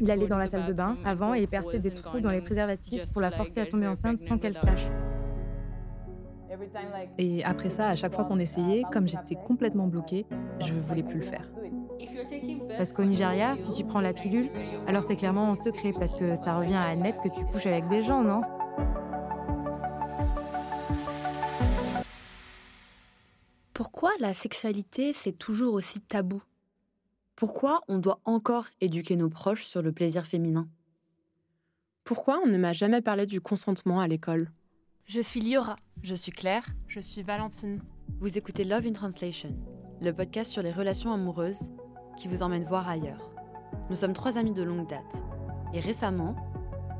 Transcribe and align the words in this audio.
Il 0.00 0.10
allait 0.10 0.26
dans 0.26 0.38
la 0.38 0.46
salle 0.46 0.66
de 0.66 0.72
bain 0.72 0.96
avant 1.04 1.34
et 1.34 1.46
perçait 1.46 1.78
des 1.78 1.90
trous 1.90 2.20
dans 2.20 2.30
les 2.30 2.40
préservatifs 2.40 3.06
pour 3.12 3.20
la 3.20 3.30
forcer 3.30 3.60
à 3.60 3.66
tomber 3.66 3.86
enceinte 3.86 4.18
sans 4.18 4.38
qu'elle 4.38 4.56
sache. 4.56 4.86
Et 7.18 7.44
après 7.44 7.68
ça, 7.68 7.88
à 7.88 7.96
chaque 7.96 8.14
fois 8.14 8.24
qu'on 8.24 8.38
essayait, 8.38 8.84
comme 8.92 9.08
j'étais 9.08 9.34
complètement 9.34 9.86
bloquée, 9.86 10.26
je 10.60 10.72
ne 10.72 10.80
voulais 10.80 11.02
plus 11.02 11.18
le 11.18 11.24
faire. 11.24 11.50
Parce 12.76 12.92
qu'au 12.92 13.04
Nigeria, 13.04 13.56
si 13.56 13.72
tu 13.72 13.84
prends 13.84 14.00
la 14.00 14.12
pilule, 14.12 14.50
alors 14.86 15.02
c'est 15.02 15.16
clairement 15.16 15.50
en 15.50 15.54
secret 15.54 15.92
parce 15.92 16.14
que 16.14 16.36
ça 16.36 16.56
revient 16.56 16.74
à 16.74 16.86
admettre 16.86 17.20
que 17.22 17.28
tu 17.28 17.44
couches 17.46 17.66
avec 17.66 17.88
des 17.88 18.02
gens, 18.02 18.22
non? 18.22 18.42
Pourquoi 23.72 24.10
la 24.20 24.34
sexualité, 24.34 25.12
c'est 25.12 25.32
toujours 25.32 25.74
aussi 25.74 26.00
tabou? 26.00 26.40
Pourquoi 27.36 27.82
on 27.88 27.98
doit 27.98 28.20
encore 28.24 28.66
éduquer 28.80 29.16
nos 29.16 29.28
proches 29.28 29.64
sur 29.64 29.82
le 29.82 29.90
plaisir 29.90 30.24
féminin? 30.24 30.68
Pourquoi 32.04 32.40
on 32.44 32.46
ne 32.46 32.56
m'a 32.56 32.72
jamais 32.72 33.02
parlé 33.02 33.26
du 33.26 33.40
consentement 33.40 33.98
à 33.98 34.06
l'école? 34.06 34.52
Je 35.06 35.20
suis 35.20 35.40
Liora. 35.40 35.74
Je 36.02 36.14
suis 36.14 36.30
Claire. 36.30 36.64
Je 36.86 37.00
suis 37.00 37.24
Valentine. 37.24 37.80
Vous 38.20 38.38
écoutez 38.38 38.62
Love 38.62 38.86
in 38.86 38.92
Translation, 38.92 39.52
le 40.00 40.12
podcast 40.12 40.52
sur 40.52 40.62
les 40.62 40.70
relations 40.70 41.12
amoureuses 41.12 41.72
qui 42.16 42.28
vous 42.28 42.42
emmène 42.42 42.64
voir 42.64 42.88
ailleurs. 42.88 43.32
Nous 43.90 43.96
sommes 43.96 44.12
trois 44.12 44.38
amis 44.38 44.52
de 44.52 44.62
longue 44.62 44.88
date. 44.88 45.24
Et 45.72 45.80
récemment, 45.80 46.36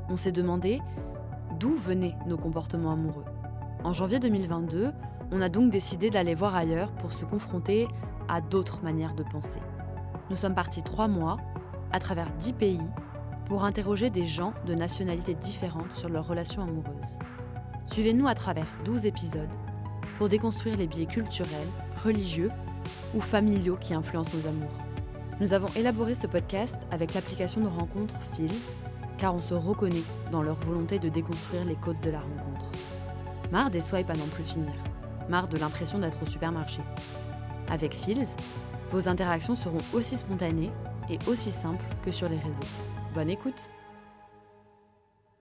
on 0.09 0.17
s'est 0.17 0.33
demandé 0.33 0.81
d'où 1.59 1.75
venaient 1.75 2.17
nos 2.27 2.37
comportements 2.37 2.91
amoureux. 2.91 3.25
En 3.85 3.93
janvier 3.93 4.19
2022, 4.19 4.91
on 5.31 5.41
a 5.41 5.47
donc 5.47 5.71
décidé 5.71 6.09
d'aller 6.09 6.35
voir 6.35 6.55
ailleurs 6.55 6.91
pour 6.95 7.13
se 7.13 7.23
confronter 7.23 7.87
à 8.27 8.41
d'autres 8.41 8.83
manières 8.83 9.15
de 9.15 9.23
penser. 9.23 9.61
Nous 10.29 10.35
sommes 10.35 10.55
partis 10.55 10.81
trois 10.81 11.07
mois, 11.07 11.37
à 11.91 11.99
travers 11.99 12.31
dix 12.39 12.53
pays, 12.53 12.81
pour 13.45 13.63
interroger 13.63 14.09
des 14.09 14.25
gens 14.25 14.53
de 14.65 14.73
nationalités 14.73 15.35
différentes 15.35 15.93
sur 15.93 16.09
leurs 16.09 16.27
relations 16.27 16.63
amoureuses. 16.63 17.17
Suivez-nous 17.85 18.27
à 18.27 18.33
travers 18.33 18.67
12 18.85 19.05
épisodes 19.05 19.53
pour 20.17 20.27
déconstruire 20.27 20.77
les 20.77 20.87
biais 20.87 21.05
culturels, 21.05 21.67
religieux 22.03 22.49
ou 23.13 23.21
familiaux 23.21 23.77
qui 23.79 23.93
influencent 23.93 24.35
nos 24.35 24.47
amours. 24.47 24.73
Nous 25.39 25.53
avons 25.53 25.67
élaboré 25.75 26.15
ce 26.15 26.25
podcast 26.25 26.87
avec 26.89 27.13
l'application 27.13 27.61
de 27.61 27.67
rencontre 27.67 28.15
Feels, 28.33 28.49
car 29.19 29.35
on 29.35 29.41
se 29.41 29.53
reconnaît 29.53 30.03
dans 30.31 30.41
leur 30.41 30.55
volonté 30.55 30.97
de 30.97 31.09
déconstruire 31.09 31.65
les 31.65 31.75
codes 31.75 32.01
de 32.01 32.09
la 32.09 32.19
rencontre. 32.19 32.65
Marre 33.51 33.69
des 33.69 33.81
swipes 33.81 34.09
à 34.09 34.15
n'en 34.15 34.27
plus 34.27 34.43
finir. 34.43 34.73
Marre 35.29 35.49
de 35.49 35.57
l'impression 35.57 35.99
d'être 35.99 36.21
au 36.23 36.25
supermarché. 36.25 36.81
Avec 37.69 37.93
Feels, 37.93 38.27
vos 38.91 39.07
interactions 39.07 39.55
seront 39.55 39.83
aussi 39.93 40.17
spontanées 40.17 40.71
et 41.09 41.17
aussi 41.27 41.51
simples 41.51 41.85
que 42.03 42.11
sur 42.11 42.29
les 42.29 42.37
réseaux. 42.37 42.61
Bonne 43.13 43.29
écoute 43.29 43.71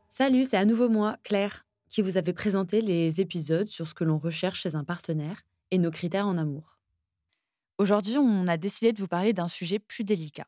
Salut, 0.09 0.45
c'est 0.45 0.56
à 0.56 0.64
nouveau 0.64 0.89
moi, 0.89 1.17
Claire, 1.25 1.64
qui 1.89 2.03
vous 2.03 2.17
avait 2.17 2.33
présenté 2.33 2.81
les 2.81 3.20
épisodes 3.20 3.67
sur 3.67 3.86
ce 3.86 3.95
que 3.95 4.05
l'on 4.05 4.19
recherche 4.19 4.61
chez 4.61 4.75
un 4.75 4.84
partenaire 4.84 5.42
et 5.70 5.78
nos 5.78 5.91
critères 5.91 6.27
en 6.27 6.39
amour. 6.39 6.78
Aujourd'hui, 7.78 8.17
on 8.19 8.47
a 8.47 8.56
décidé 8.56 8.92
de 8.92 9.01
vous 9.01 9.09
parler 9.09 9.33
d'un 9.33 9.48
sujet 9.48 9.81
plus 9.81 10.05
délicat. 10.05 10.47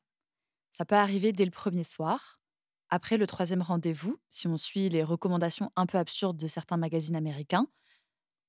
Ça 0.71 0.85
peut 0.85 0.95
arriver 0.95 1.33
dès 1.33 1.45
le 1.45 1.51
premier 1.51 1.83
soir, 1.83 2.41
après 2.89 3.17
le 3.17 3.27
troisième 3.27 3.63
rendez-vous, 3.63 4.19
si 4.31 4.47
on 4.47 4.57
suit 4.57 4.89
les 4.89 5.03
recommandations 5.03 5.73
un 5.75 5.87
peu 5.87 5.99
absurdes 5.99 6.37
de 6.37 6.47
certains 6.47 6.77
magazines 6.77 7.17
américains, 7.17 7.67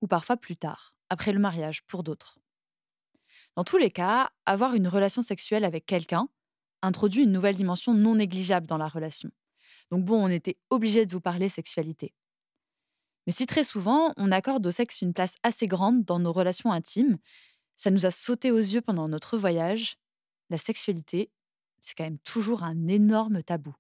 ou 0.02 0.08
parfois 0.08 0.38
plus 0.38 0.58
tard, 0.58 0.94
après 1.10 1.32
le 1.32 1.40
mariage, 1.40 1.84
pour 1.86 2.04
d'autres. 2.04 2.38
Dans 3.58 3.64
tous 3.64 3.78
les 3.78 3.90
cas, 3.90 4.30
avoir 4.46 4.76
une 4.76 4.88
relation 4.88 5.24
sexuelle 5.24 5.66
avec 5.66 5.88
quelqu'un 5.88 6.30
introduit 6.84 7.24
une 7.24 7.32
nouvelle 7.32 7.56
dimension 7.56 7.96
non 7.96 8.14
négligeable 8.14 8.68
dans 8.68 8.78
la 8.78 8.88
relation. 8.88 9.32
Donc 9.90 10.06
bon, 10.06 10.24
on 10.24 10.30
était 10.30 10.60
obligé 10.70 11.08
de 11.08 11.12
vous 11.12 11.22
parler 11.22 11.50
sexualité. 11.50 12.14
Mais 13.26 13.34
si 13.34 13.48
très 13.48 13.64
souvent, 13.64 14.14
on 14.16 14.32
accorde 14.32 14.66
au 14.68 14.70
sexe 14.70 15.02
une 15.02 15.12
place 15.12 15.34
assez 15.42 15.66
grande 15.66 16.06
dans 16.06 16.20
nos 16.20 16.32
relations 16.32 16.72
intimes, 16.72 17.18
ça 17.78 17.90
nous 17.90 18.06
a 18.06 18.12
sauté 18.12 18.52
aux 18.52 18.60
yeux 18.60 18.82
pendant 18.82 19.08
notre 19.08 19.40
voyage. 19.40 19.98
La 20.52 20.60
sexualité, 20.60 21.32
c'est 21.82 21.96
quand 21.96 22.04
même 22.04 22.20
toujours 22.20 22.62
un 22.62 22.88
énorme 22.88 23.42
tabou. 23.42 23.74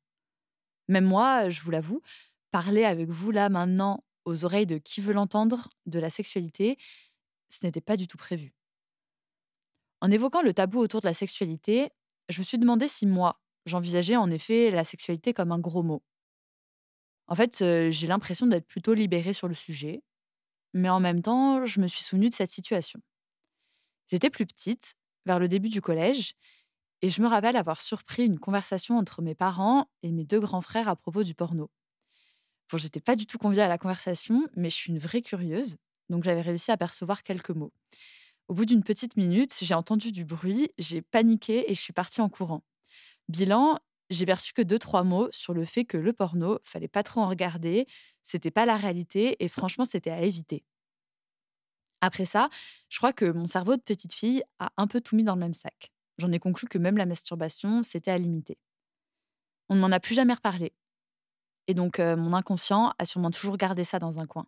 Même 0.88 1.06
moi, 1.06 1.50
je 1.50 1.62
vous 1.62 1.70
l'avoue, 1.70 2.02
parler 2.50 2.84
avec 2.84 3.10
vous 3.10 3.30
là 3.30 3.50
maintenant 3.50 4.04
aux 4.26 4.44
oreilles 4.44 4.66
de 4.66 4.80
qui 4.80 5.02
veut 5.02 5.14
l'entendre 5.14 5.70
de 5.86 6.00
la 6.00 6.10
sexualité, 6.10 6.80
ce 7.50 7.64
n'était 7.64 7.80
pas 7.80 7.96
du 7.96 8.08
tout 8.08 8.18
prévu. 8.18 8.57
En 10.02 10.10
évoquant 10.12 10.42
le 10.42 10.54
tabou 10.54 10.80
autour 10.80 11.02
de 11.02 11.08
la 11.08 11.14
sexualité, 11.14 11.90
je 12.30 12.40
me 12.40 12.44
suis 12.44 12.58
demandé 12.58 12.88
si 12.88 13.06
moi, 13.06 13.40
j'envisageais 13.66 14.16
en 14.16 14.30
effet 14.30 14.72
la 14.72 14.84
sexualité 14.84 15.34
comme 15.34 15.52
un 15.52 15.60
gros 15.60 15.84
mot. 15.84 16.04
En 17.28 17.36
fait, 17.36 17.62
euh, 17.62 17.92
j'ai 17.92 18.08
l'impression 18.08 18.48
d'être 18.48 18.68
plutôt 18.68 18.94
libérée 18.94 19.34
sur 19.34 19.48
le 19.48 19.54
sujet, 19.54 20.02
mais 20.74 20.90
en 20.90 21.00
même 21.00 21.22
temps, 21.22 21.66
je 21.66 21.82
me 21.82 21.88
suis 21.88 22.04
souvenue 22.04 22.30
de 22.30 22.36
cette 22.36 22.52
situation. 22.52 23.02
J'étais 24.10 24.30
plus 24.30 24.46
petite, 24.46 24.96
vers 25.26 25.40
le 25.40 25.48
début 25.48 25.70
du 25.70 25.82
collège, 25.82 26.34
et 27.02 27.10
je 27.10 27.22
me 27.22 27.28
rappelle 27.28 27.56
avoir 27.58 27.82
surpris 27.82 28.26
une 28.26 28.40
conversation 28.40 28.98
entre 28.98 29.22
mes 29.22 29.36
parents 29.36 29.90
et 30.04 30.12
mes 30.12 30.26
deux 30.26 30.40
grands 30.40 30.62
frères 30.62 30.88
à 30.88 30.96
propos 30.96 31.24
du 31.24 31.36
porno. 31.36 31.70
Bon, 32.72 32.78
j'étais 32.78 33.00
pas 33.02 33.16
du 33.16 33.26
tout 33.28 33.38
conviée 33.38 33.62
à 33.62 33.68
la 33.68 33.78
conversation, 33.78 34.48
mais 34.56 34.70
je 34.70 34.76
suis 34.76 34.92
une 34.92 35.00
vraie 35.00 35.22
curieuse, 35.22 35.78
donc 36.10 36.24
j'avais 36.24 36.42
réussi 36.42 36.72
à 36.72 36.78
percevoir 36.78 37.24
quelques 37.24 37.52
mots. 37.52 37.72
Au 38.48 38.54
bout 38.54 38.66
d'une 38.66 38.84
petite 38.84 39.18
minute, 39.18 39.54
j'ai 39.62 39.74
entendu 39.74 40.12
du 40.12 40.24
bruit, 40.26 40.70
j'ai 40.78 41.02
paniqué 41.02 41.70
et 41.70 41.76
je 41.76 41.82
suis 41.82 41.94
partie 41.94 42.22
en 42.22 42.30
courant. 42.30 42.64
Bilan, 43.30 43.80
j'ai 44.10 44.26
perçu 44.26 44.54
que 44.54 44.62
deux 44.62 44.80
trois 44.80 45.04
mots 45.04 45.30
sur 45.32 45.54
le 45.54 45.66
fait 45.66 45.86
que 45.86 45.98
le 45.98 46.14
porno, 46.14 46.60
fallait 46.64 46.88
pas 46.90 47.04
trop 47.04 47.22
en 47.22 47.30
regarder, 47.30 47.88
c'était 48.24 48.52
pas 48.52 48.66
la 48.66 48.78
réalité 48.78 49.44
et 49.44 49.48
franchement, 49.50 49.86
c'était 49.86 50.12
à 50.12 50.22
éviter. 50.22 50.64
Après 52.02 52.26
ça, 52.26 52.50
je 52.90 52.98
crois 52.98 53.14
que 53.14 53.26
mon 53.26 53.46
cerveau 53.48 53.76
de 53.76 53.82
petite 53.82 54.14
fille 54.14 54.44
a 54.60 54.72
un 54.78 54.88
peu 54.88 55.02
tout 55.02 55.16
mis 55.16 55.24
dans 55.24 55.34
le 55.36 55.40
même 55.40 55.54
sac. 55.54 55.92
J'en 56.18 56.32
ai 56.32 56.40
conclu 56.40 56.68
que 56.68 56.78
même 56.78 56.98
la 56.98 57.06
masturbation, 57.06 57.84
c'était 57.84 58.12
à 58.12 58.18
limiter. 58.18 58.58
On 59.70 59.76
ne 59.76 59.80
m'en 59.82 59.92
a 59.92 60.00
plus 60.00 60.16
jamais 60.16 60.34
reparlé. 60.34 60.74
Et 61.68 61.74
donc, 61.74 62.00
euh, 62.00 62.16
mon 62.18 62.34
inconscient 62.34 62.94
a 63.00 63.06
sûrement 63.06 63.32
toujours 63.32 63.58
gardé 63.58 63.84
ça 63.84 64.00
dans 64.00 64.20
un 64.20 64.26
coin. 64.26 64.48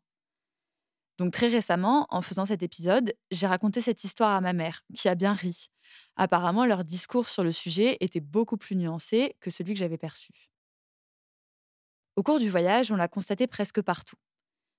Donc, 1.19 1.33
très 1.33 1.49
récemment, 1.49 2.07
en 2.09 2.21
faisant 2.21 2.45
cet 2.45 2.63
épisode, 2.63 3.13
j'ai 3.29 3.45
raconté 3.45 3.81
cette 3.81 4.05
histoire 4.05 4.33
à 4.33 4.39
ma 4.39 4.53
mère, 4.53 4.83
qui 4.95 5.09
a 5.09 5.15
bien 5.15 5.33
ri. 5.33 5.69
Apparemment, 6.15 6.65
leur 6.65 6.85
discours 6.85 7.27
sur 7.27 7.43
le 7.43 7.51
sujet 7.51 7.97
était 7.99 8.21
beaucoup 8.21 8.55
plus 8.55 8.77
nuancé 8.77 9.35
que 9.41 9.51
celui 9.51 9.73
que 9.73 9.79
j'avais 9.79 9.97
perçu. 9.97 10.31
Au 12.15 12.23
cours 12.23 12.39
du 12.39 12.49
voyage, 12.49 12.89
on 12.89 12.95
l'a 12.95 13.09
constaté 13.09 13.47
presque 13.47 13.81
partout. 13.81 14.15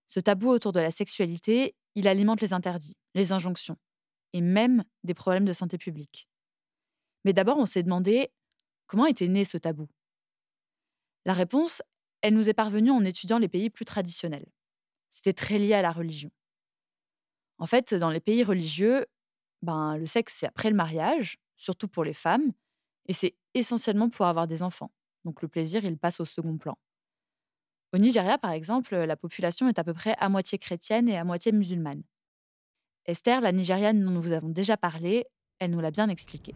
Ce 0.07 0.19
tabou 0.19 0.49
autour 0.49 0.73
de 0.73 0.81
la 0.81 0.91
sexualité, 0.91 1.77
il 1.95 2.09
alimente 2.09 2.41
les 2.41 2.55
interdits, 2.55 2.97
les 3.15 3.33
injonctions, 3.33 3.77
et 4.33 4.41
même 4.41 4.83
des 5.05 5.15
problèmes 5.15 5.45
de 5.45 5.53
santé 5.53 5.77
publique. 5.77 6.27
Mais 7.27 7.35
d'abord, 7.35 7.59
on 7.59 7.67
s'est 7.67 7.83
demandé 7.83 8.33
comment 8.87 9.05
était 9.05 9.29
né 9.29 9.45
ce 9.45 9.59
tabou. 9.59 9.89
La 11.27 11.35
réponse, 11.35 11.83
elle 12.23 12.33
nous 12.33 12.49
est 12.49 12.55
parvenue 12.55 12.91
en 12.91 13.05
étudiant 13.05 13.39
les 13.39 13.49
pays 13.49 13.69
plus 13.69 13.85
traditionnels. 13.85 14.51
C'était 15.11 15.33
très 15.33 15.59
lié 15.59 15.75
à 15.75 15.83
la 15.83 15.93
religion. 15.93 16.31
En 17.59 17.67
fait, 17.67 17.95
dans 17.95 18.11
les 18.11 18.21
pays 18.21 18.43
religieux, 18.43 19.07
ben, 19.63 19.97
le 19.97 20.07
sexe, 20.07 20.39
c'est 20.41 20.47
après 20.47 20.71
le 20.71 20.77
mariage, 20.77 21.39
surtout 21.57 21.89
pour 21.89 22.05
les 22.05 22.15
femmes, 22.15 22.53
et 23.07 23.13
c'est 23.13 23.35
essentiellement 23.55 24.09
pour 24.09 24.27
avoir 24.27 24.47
des 24.47 24.63
enfants. 24.63 24.91
Donc 25.25 25.43
le 25.43 25.49
plaisir, 25.49 25.85
il 25.85 25.99
passe 25.99 26.21
au 26.21 26.25
second 26.25 26.57
plan. 26.57 26.79
Au 27.93 27.99
Nigeria, 27.99 28.39
par 28.39 28.53
exemple, 28.53 28.97
la 28.97 29.17
population 29.17 29.69
est 29.69 29.79
à 29.79 29.85
peu 29.85 29.93
près 29.93 30.15
à 30.19 30.29
moitié 30.29 30.59
chrétienne 30.59 31.09
et 31.09 31.19
à 31.19 31.25
moitié 31.25 31.53
musulmane. 31.53 32.03
Esther, 33.07 33.41
la 33.41 33.53
Nigériane 33.53 34.05
dont 34.05 34.11
nous 34.11 34.23
vous 34.23 34.33
avons 34.33 34.49
déjà 34.49 34.77
parlé, 34.77 35.27
elle 35.59 35.73
nous 35.73 35.81
l'a 35.81 35.91
bien 35.91 36.09
expliqué. 36.09 36.55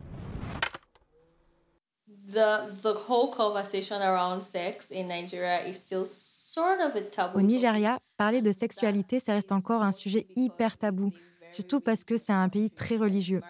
Au 7.34 7.42
Nigeria, 7.42 7.98
parler 8.16 8.42
de 8.42 8.50
sexualité, 8.52 9.20
ça 9.20 9.34
reste 9.34 9.52
encore 9.52 9.82
un 9.82 9.92
sujet 9.92 10.26
hyper 10.36 10.78
tabou, 10.78 11.12
surtout 11.50 11.80
parce 11.80 12.04
que 12.04 12.16
c'est 12.16 12.32
un 12.32 12.48
pays 12.48 12.70
très 12.70 12.96
religieux. 12.96 13.42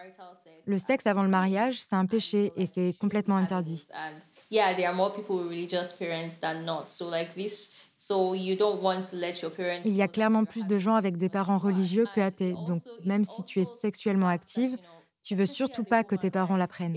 Le 0.67 0.79
sexe 0.79 1.07
avant 1.07 1.23
le 1.23 1.29
mariage, 1.29 1.81
c'est 1.81 1.97
un 1.97 2.07
péché 2.07 2.53
et 2.57 2.67
c'est 2.67 2.95
complètement 2.99 3.37
interdit. 3.37 3.87
Il 9.85 9.95
y 9.95 10.03
a 10.03 10.09
clairement 10.09 10.45
plus 10.45 10.67
de 10.67 10.79
gens 10.79 10.95
avec 10.95 11.17
des 11.17 11.29
parents 11.29 11.59
religieux 11.59 12.07
que 12.15 12.21
athées, 12.21 12.55
donc 12.67 12.83
même 13.05 13.25
si 13.25 13.43
tu 13.43 13.61
es 13.61 13.65
sexuellement 13.65 14.29
active, 14.29 14.77
tu 15.25 15.35
veux 15.35 15.47
surtout 15.47 15.85
pas 15.85 16.05
que 16.05 16.15
tes 16.15 16.31
parents 16.31 16.57
l'apprennent. 16.57 16.95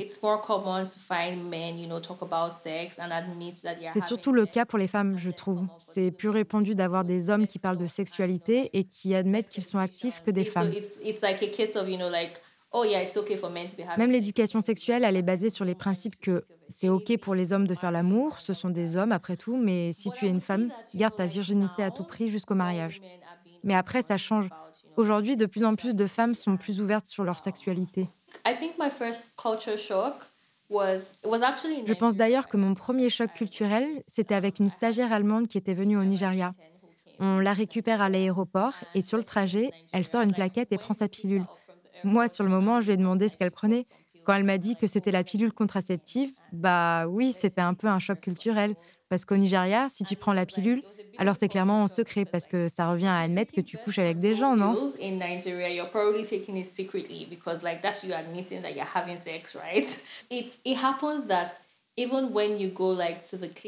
C'est 3.92 4.06
surtout 4.06 4.32
le 4.34 4.46
cas 4.46 4.66
pour 4.66 4.78
les 4.78 4.88
femmes, 4.88 5.18
je 5.18 5.32
trouve. 5.32 5.66
C'est 5.78 6.12
plus 6.12 6.28
répandu 6.28 6.76
d'avoir 6.76 7.06
des 7.06 7.30
hommes 7.30 7.48
qui 7.48 7.58
parlent 7.58 7.78
de 7.78 7.86
sexualité 7.86 8.70
et 8.74 8.84
qui 8.84 9.16
admettent 9.16 9.48
qu'ils 9.48 9.64
sont 9.64 9.80
actifs 9.80 10.22
que 10.24 10.32
des 10.32 10.44
femmes. 10.44 10.74
Même 13.98 14.12
l'éducation 14.12 14.60
sexuelle, 14.60 15.06
elle 15.06 15.16
est 15.16 15.22
basée 15.22 15.50
sur 15.50 15.64
les 15.64 15.76
principes 15.76 16.20
que 16.20 16.44
c'est 16.68 16.90
OK 16.90 17.18
pour 17.20 17.34
les 17.34 17.54
hommes 17.54 17.66
de 17.66 17.76
faire 17.76 17.92
l'amour, 17.92 18.40
ce 18.40 18.52
sont 18.52 18.70
des 18.70 18.98
hommes 18.98 19.14
après 19.14 19.38
tout, 19.38 19.56
mais 19.56 19.94
si 19.94 20.12
tu 20.12 20.26
es 20.26 20.30
une 20.30 20.42
femme, 20.42 20.70
garde 20.94 21.16
ta 21.16 21.28
virginité 21.28 21.82
à 21.82 21.92
tout 21.92 22.04
prix 22.04 22.28
jusqu'au 22.28 22.56
mariage. 22.56 23.00
Mais 23.64 23.74
après, 23.74 24.02
ça 24.02 24.18
change. 24.18 24.50
Aujourd'hui, 24.98 25.38
de 25.38 25.46
plus 25.46 25.64
en 25.64 25.76
plus 25.76 25.96
de 25.96 26.06
femmes 26.06 26.34
sont 26.34 26.58
plus 26.58 26.82
ouvertes 26.82 27.08
sur 27.08 27.24
leur 27.24 27.40
sexualité. 27.40 28.10
Je 31.88 31.94
pense 31.94 32.16
d'ailleurs 32.16 32.48
que 32.48 32.58
mon 32.58 32.74
premier 32.74 33.10
choc 33.10 33.34
culturel, 33.34 34.04
c'était 34.08 34.36
avec 34.36 34.60
une 34.60 34.70
stagiaire 34.70 35.14
allemande 35.14 35.48
qui 35.48 35.58
était 35.58 35.74
venue 35.74 35.98
au 35.98 36.04
Nigeria. 36.04 36.54
On 37.20 37.40
la 37.40 37.54
récupère 37.54 38.02
à 38.02 38.10
l'aéroport 38.10 38.74
et 38.94 39.02
sur 39.02 39.18
le 39.18 39.24
trajet, 39.24 39.72
elle 39.92 40.06
sort 40.06 40.22
une 40.22 40.34
plaquette 40.34 40.72
et 40.72 40.78
prend 40.78 40.94
sa 40.94 41.08
pilule. 41.08 41.46
Moi, 42.04 42.28
sur 42.28 42.44
le 42.44 42.50
moment, 42.50 42.80
je 42.80 42.88
lui 42.88 42.94
ai 42.94 42.98
demandé 42.98 43.28
ce 43.28 43.38
qu'elle 43.38 43.52
prenait. 43.52 43.86
Quand 44.24 44.34
elle 44.34 44.44
m'a 44.44 44.58
dit 44.58 44.76
que 44.76 44.88
c'était 44.88 45.12
la 45.12 45.24
pilule 45.24 45.54
contraceptive, 45.54 46.32
bah 46.52 47.08
oui, 47.08 47.32
c'était 47.32 47.62
un 47.62 47.74
peu 47.74 47.88
un 47.88 47.98
choc 48.00 48.20
culturel. 48.20 48.76
Parce 49.09 49.24
qu'au 49.24 49.38
Nigeria, 49.38 49.88
si 49.89 50.04
tu 50.04 50.15
prends 50.15 50.33
la 50.33 50.45
pilule, 50.45 50.83
alors 51.18 51.36
c'est 51.39 51.48
clairement 51.48 51.83
en 51.83 51.88
secret, 51.88 52.25
parce 52.25 52.45
que 52.45 52.68
ça 52.68 52.92
revient 52.92 53.07
à 53.07 53.19
admettre 53.19 53.54
que 53.54 53.62
tu 53.62 53.77
couches 53.77 54.00
avec 54.00 54.19
des 54.19 54.36
gens, 54.36 54.56
non? 54.56 54.92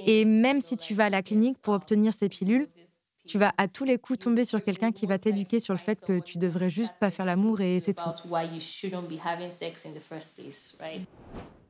Et 0.07 0.25
même 0.25 0.61
si 0.61 0.77
tu 0.77 0.93
vas 0.93 1.05
à 1.05 1.09
la 1.09 1.23
clinique 1.23 1.57
pour 1.57 1.73
obtenir 1.73 2.13
ces 2.13 2.29
pilules, 2.29 2.67
tu 3.27 3.37
vas 3.37 3.51
à 3.57 3.67
tous 3.67 3.85
les 3.85 3.97
coups 3.97 4.19
tomber 4.19 4.43
sur 4.43 4.63
quelqu'un 4.63 4.91
qui 4.91 5.05
va 5.05 5.19
t'éduquer 5.19 5.59
sur 5.59 5.73
le 5.73 5.79
fait 5.79 6.01
que 6.01 6.19
tu 6.19 6.37
devrais 6.37 6.69
juste 6.69 6.93
pas 6.99 7.11
faire 7.11 7.25
l'amour 7.25 7.61
et 7.61 7.79
c'est 7.79 7.93
tout. 7.93 8.09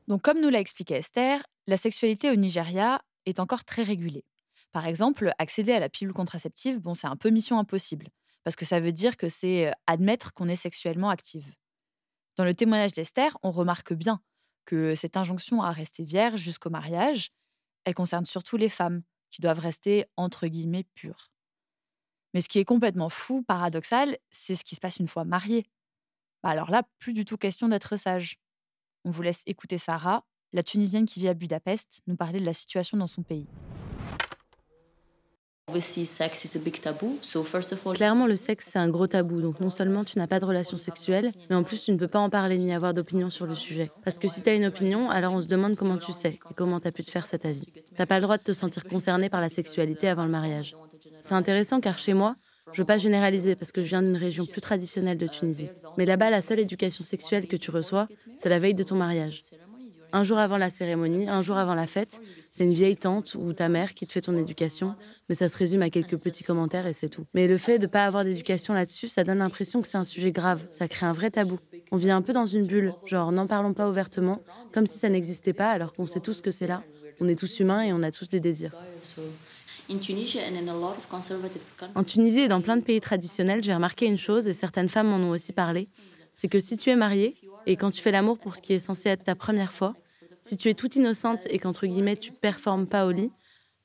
Donc 0.07 0.21
comme 0.21 0.39
nous 0.41 0.49
l'a 0.49 0.59
expliqué 0.59 0.95
Esther, 0.95 1.43
la 1.67 1.77
sexualité 1.77 2.31
au 2.31 2.35
Nigeria 2.35 3.01
est 3.29 3.39
encore 3.39 3.63
très 3.63 3.83
régulée. 3.83 4.25
Par 4.71 4.85
exemple, 4.85 5.31
accéder 5.39 5.73
à 5.73 5.79
la 5.79 5.89
pilule 5.89 6.13
contraceptive, 6.13 6.79
bon, 6.79 6.93
c'est 6.93 7.07
un 7.07 7.15
peu 7.15 7.29
mission 7.29 7.57
impossible, 7.57 8.09
parce 8.43 8.55
que 8.55 8.65
ça 8.65 8.79
veut 8.79 8.91
dire 8.91 9.17
que 9.17 9.29
c'est 9.29 9.67
euh, 9.67 9.71
admettre 9.87 10.33
qu'on 10.33 10.47
est 10.47 10.55
sexuellement 10.55 11.09
active. 11.09 11.55
Dans 12.35 12.43
le 12.45 12.53
témoignage 12.53 12.93
d'Esther, 12.93 13.37
on 13.43 13.51
remarque 13.51 13.93
bien 13.93 14.21
que 14.65 14.95
cette 14.95 15.17
injonction 15.17 15.63
à 15.63 15.71
rester 15.71 16.03
vierge 16.03 16.39
jusqu'au 16.39 16.69
mariage, 16.69 17.31
elle 17.85 17.95
concerne 17.95 18.25
surtout 18.25 18.57
les 18.57 18.69
femmes, 18.69 19.01
qui 19.31 19.41
doivent 19.41 19.59
rester 19.59 20.05
entre 20.17 20.47
guillemets 20.47 20.85
pures. 20.95 21.31
Mais 22.33 22.41
ce 22.41 22.49
qui 22.49 22.59
est 22.59 22.65
complètement 22.65 23.09
fou, 23.09 23.43
paradoxal, 23.43 24.17
c'est 24.31 24.55
ce 24.55 24.63
qui 24.63 24.75
se 24.75 24.79
passe 24.79 24.97
une 24.97 25.07
fois 25.07 25.23
marié. 25.23 25.65
Bah 26.43 26.49
alors 26.49 26.69
là, 26.69 26.83
plus 26.99 27.13
du 27.13 27.25
tout 27.25 27.37
question 27.37 27.67
d'être 27.67 27.97
sage. 27.97 28.37
On 29.05 29.11
vous 29.11 29.21
laisse 29.21 29.43
écouter 29.45 29.77
Sarah, 29.77 30.25
la 30.53 30.63
Tunisienne 30.63 31.05
qui 31.05 31.19
vit 31.19 31.27
à 31.27 31.33
Budapest, 31.33 32.01
nous 32.07 32.15
parler 32.15 32.39
de 32.39 32.45
la 32.45 32.53
situation 32.53 32.97
dans 32.97 33.07
son 33.07 33.23
pays. 33.23 33.47
Clairement, 37.93 38.25
le 38.25 38.35
sexe, 38.35 38.69
c'est 38.71 38.79
un 38.79 38.89
gros 38.89 39.05
tabou. 39.05 39.39
Donc, 39.39 39.59
non 39.59 39.69
seulement 39.69 40.03
tu 40.03 40.17
n'as 40.17 40.25
pas 40.25 40.39
de 40.39 40.45
relation 40.45 40.77
sexuelle, 40.77 41.31
mais 41.49 41.55
en 41.55 41.63
plus, 41.63 41.83
tu 41.83 41.91
ne 41.91 41.97
peux 41.97 42.07
pas 42.07 42.19
en 42.19 42.29
parler 42.29 42.57
ni 42.57 42.73
avoir 42.73 42.95
d'opinion 42.95 43.29
sur 43.29 43.45
le 43.45 43.53
sujet. 43.53 43.91
Parce 44.03 44.17
que 44.17 44.27
si 44.27 44.41
tu 44.41 44.49
as 44.49 44.55
une 44.55 44.65
opinion, 44.65 45.11
alors 45.11 45.33
on 45.33 45.41
se 45.41 45.47
demande 45.47 45.75
comment 45.75 45.97
tu 45.97 46.11
sais 46.11 46.39
et 46.49 46.53
comment 46.55 46.79
tu 46.79 46.87
as 46.87 46.91
pu 46.91 47.03
te 47.03 47.11
faire 47.11 47.27
cet 47.27 47.45
avis. 47.45 47.65
Tu 47.65 47.81
n'as 47.99 48.07
pas 48.07 48.15
le 48.15 48.23
droit 48.23 48.37
de 48.37 48.43
te 48.43 48.51
sentir 48.51 48.85
concerné 48.85 49.29
par 49.29 49.41
la 49.41 49.49
sexualité 49.49 50.07
avant 50.07 50.23
le 50.23 50.31
mariage. 50.31 50.75
C'est 51.21 51.35
intéressant 51.35 51.79
car 51.79 51.99
chez 51.99 52.13
moi, 52.13 52.35
je 52.71 52.81
ne 52.81 52.83
veux 52.83 52.87
pas 52.87 52.97
généraliser 52.97 53.55
parce 53.55 53.71
que 53.71 53.83
je 53.83 53.89
viens 53.89 54.01
d'une 54.01 54.17
région 54.17 54.45
plus 54.45 54.61
traditionnelle 54.61 55.17
de 55.17 55.27
Tunisie. 55.27 55.69
Mais 55.97 56.05
là-bas, 56.05 56.29
la 56.29 56.41
seule 56.41 56.59
éducation 56.59 57.03
sexuelle 57.03 57.47
que 57.47 57.57
tu 57.57 57.69
reçois, 57.71 58.07
c'est 58.37 58.49
la 58.49 58.59
veille 58.59 58.75
de 58.75 58.83
ton 58.83 58.95
mariage. 58.95 59.43
Un 60.11 60.23
jour 60.23 60.39
avant 60.39 60.57
la 60.57 60.69
cérémonie, 60.69 61.29
un 61.29 61.41
jour 61.41 61.57
avant 61.57 61.75
la 61.75 61.85
fête, 61.85 62.21
c'est 62.49 62.63
une 62.63 62.73
vieille 62.73 62.97
tante 62.97 63.35
ou 63.35 63.53
ta 63.53 63.69
mère 63.69 63.93
qui 63.93 64.07
te 64.07 64.13
fait 64.13 64.21
ton 64.21 64.35
éducation, 64.37 64.95
mais 65.27 65.35
ça 65.35 65.47
se 65.47 65.55
résume 65.55 65.83
à 65.83 65.89
quelques 65.89 66.17
petits 66.17 66.43
commentaires 66.43 66.87
et 66.87 66.93
c'est 66.93 67.09
tout. 67.09 67.25
Mais 67.35 67.47
le 67.47 67.57
fait 67.57 67.77
de 67.77 67.85
ne 67.85 67.91
pas 67.91 68.05
avoir 68.05 68.23
d'éducation 68.23 68.73
là-dessus, 68.73 69.07
ça 69.07 69.23
donne 69.23 69.37
l'impression 69.37 69.81
que 69.81 69.87
c'est 69.87 69.97
un 69.97 70.03
sujet 70.03 70.31
grave, 70.31 70.63
ça 70.71 70.87
crée 70.87 71.05
un 71.05 71.13
vrai 71.13 71.29
tabou. 71.29 71.59
On 71.91 71.97
vit 71.97 72.09
un 72.09 72.23
peu 72.23 72.33
dans 72.33 72.47
une 72.47 72.65
bulle, 72.65 72.93
genre 73.05 73.31
n'en 73.31 73.45
parlons 73.45 73.73
pas 73.73 73.87
ouvertement, 73.87 74.41
comme 74.73 74.87
si 74.87 74.97
ça 74.97 75.09
n'existait 75.09 75.53
pas 75.53 75.69
alors 75.69 75.93
qu'on 75.93 76.07
sait 76.07 76.21
tous 76.21 76.41
que 76.41 76.51
c'est 76.51 76.67
là. 76.67 76.83
On 77.19 77.27
est 77.27 77.37
tous 77.37 77.59
humains 77.59 77.83
et 77.83 77.93
on 77.93 78.01
a 78.01 78.11
tous 78.11 78.29
des 78.29 78.39
désirs. 78.39 78.73
En 81.95 82.03
Tunisie 82.03 82.41
et 82.41 82.47
dans 82.47 82.61
plein 82.61 82.77
de 82.77 82.83
pays 82.83 83.01
traditionnels, 83.01 83.63
j'ai 83.63 83.73
remarqué 83.73 84.05
une 84.05 84.17
chose, 84.17 84.47
et 84.47 84.53
certaines 84.53 84.89
femmes 84.89 85.07
m'en 85.07 85.17
ont 85.17 85.31
aussi 85.31 85.51
parlé, 85.51 85.87
c'est 86.39 86.47
que 86.47 86.61
si 86.61 86.77
tu 86.77 86.89
es 86.89 86.95
mariée, 86.95 87.35
et 87.65 87.75
quand 87.75 87.91
tu 87.91 88.01
fais 88.01 88.11
l'amour 88.11 88.39
pour 88.39 88.55
ce 88.55 88.61
qui 88.61 88.71
est 88.71 88.79
censé 88.79 89.09
être 89.09 89.25
ta 89.25 89.35
première 89.35 89.73
fois, 89.73 89.93
si 90.41 90.55
tu 90.55 90.69
es 90.69 90.73
toute 90.73 90.95
innocente 90.95 91.45
et 91.49 91.59
qu'entre 91.59 91.85
guillemets 91.85 92.15
tu 92.15 92.31
performes 92.31 92.87
pas 92.87 93.05
au 93.05 93.11
lit, 93.11 93.29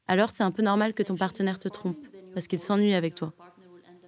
alors 0.07 0.31
c'est 0.31 0.45
un 0.45 0.53
peu 0.53 0.63
normal 0.63 0.95
que 0.95 1.03
ton 1.03 1.17
partenaire 1.17 1.59
te 1.59 1.67
trompe, 1.67 1.99
parce 2.33 2.47
qu'il 2.47 2.61
s'ennuie 2.61 2.95
avec 2.95 3.17
toi. 3.17 3.33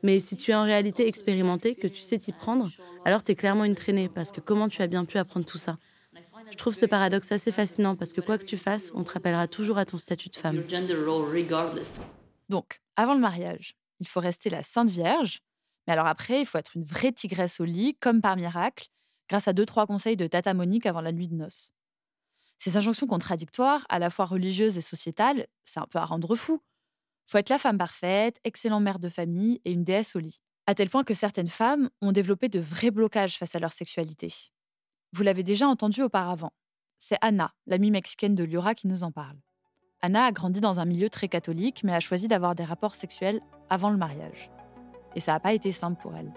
Mais 0.05 0.21
si 0.21 0.37
tu 0.37 0.53
es 0.53 0.55
en 0.55 0.63
réalité 0.63 1.09
expérimenté, 1.09 1.75
que 1.75 1.89
tu 1.89 2.01
sais 2.01 2.19
t'y 2.19 2.31
prendre, 2.31 2.71
alors 3.05 3.25
tu 3.25 3.33
es 3.33 3.35
clairement 3.35 3.65
une 3.65 3.75
traînée, 3.75 4.09
parce 4.09 4.31
que 4.31 4.41
comment 4.41 4.69
tu 4.69 4.81
as 4.81 4.87
bien 4.87 5.05
pu 5.05 5.19
apprendre 5.19 5.45
tout 5.45 5.59
ça? 5.59 5.77
Je 6.49 6.57
trouve 6.57 6.77
ce 6.77 6.87
paradoxe 6.87 7.33
assez 7.33 7.51
fascinant 7.51 7.97
parce 7.97 8.13
que 8.13 8.21
quoi 8.21 8.39
que 8.39 8.45
tu 8.45 8.57
fasses, 8.57 8.93
on 8.95 9.03
te 9.03 9.11
rappellera 9.11 9.49
toujours 9.49 9.79
à 9.79 9.85
ton 9.87 9.99
statut 9.99 10.29
de 10.29 10.37
femme. 10.37 10.63
Donc, 12.49 12.81
avant 12.95 13.15
le 13.15 13.21
mariage, 13.21 13.75
il 13.99 14.07
faut 14.07 14.21
rester 14.21 14.51
la 14.51 14.63
Sainte 14.63 14.91
Vierge. 14.91 15.43
Mais 15.87 15.93
alors 15.93 16.06
après, 16.06 16.41
il 16.41 16.47
faut 16.47 16.59
être 16.59 16.77
une 16.77 16.85
vraie 16.85 17.12
tigresse 17.12 17.61
au 17.61 17.65
lit, 17.65 17.97
comme 18.00 18.21
par 18.21 18.37
miracle, 18.37 18.88
grâce 19.29 19.49
à 19.49 19.53
deux, 19.53 19.67
trois 19.67 19.87
conseils 19.87 20.17
de 20.17 20.27
Tata 20.27 20.55
Monique 20.55 20.87
avant 20.87 21.00
la 21.00 21.12
nuit 21.12 21.29
de 21.29 21.35
noces. 21.35 21.73
Ces 22.59 22.77
injonctions 22.77 23.06
contradictoires, 23.06 23.85
à 23.88 23.99
la 23.99 24.11
fois 24.11 24.25
religieuses 24.25 24.79
et 24.79 24.83
sociétales, 24.83 25.47
c'est 25.65 25.81
un 25.81 25.87
peu 25.87 25.99
à 25.99 26.05
rendre 26.05 26.37
fou. 26.37 26.61
Faut 27.27 27.38
être 27.38 27.50
la 27.50 27.59
femme 27.59 27.79
parfaite, 27.79 28.41
excellente 28.44 28.83
mère 28.83 28.99
de 28.99 29.09
famille 29.09 29.61
et 29.65 29.73
une 29.73 29.85
déesse 29.85 30.17
au 30.17 30.21
lit. 30.21 30.41
À 30.67 30.75
tel 30.75 30.88
point 30.88 31.05
que 31.05 31.15
certaines 31.15 31.49
femmes 31.49 31.91
ont 32.00 32.12
développé 32.12 32.49
de 32.49 32.59
vrais 32.59 32.91
blocages 32.91 33.37
face 33.37 33.55
à 33.55 33.59
leur 33.59 33.73
sexualité. 33.73 34.33
Vous 35.12 35.23
l'avez 35.23 35.43
déjà 35.43 35.69
entendu 35.69 36.03
auparavant. 36.03 36.53
C'est 36.99 37.19
Anna, 37.21 37.53
l'amie 37.67 37.91
mexicaine 37.91 38.35
de 38.35 38.44
Liora, 38.44 38.75
qui 38.75 38.88
nous 38.88 39.05
en 39.05 39.12
parle. 39.12 39.37
Anna 40.00 40.25
a 40.25 40.33
grandi 40.33 40.61
dans 40.61 40.81
un 40.81 40.85
milieu 40.85 41.09
très 41.09 41.29
catholique, 41.29 41.83
mais 41.85 41.94
a 41.94 42.00
choisi 42.00 42.27
d'avoir 42.27 42.55
des 42.55 42.65
rapports 42.65 42.97
sexuels 42.97 43.41
avant 43.71 43.91
le 43.91 43.97
mariage. 43.97 44.50
Et 45.17 45.21
ça 45.21 45.33
n'a 45.33 45.41
pas 45.41 45.55
été 45.55 45.73
simple 45.73 46.01
pour 46.01 46.15
elle. 46.15 46.31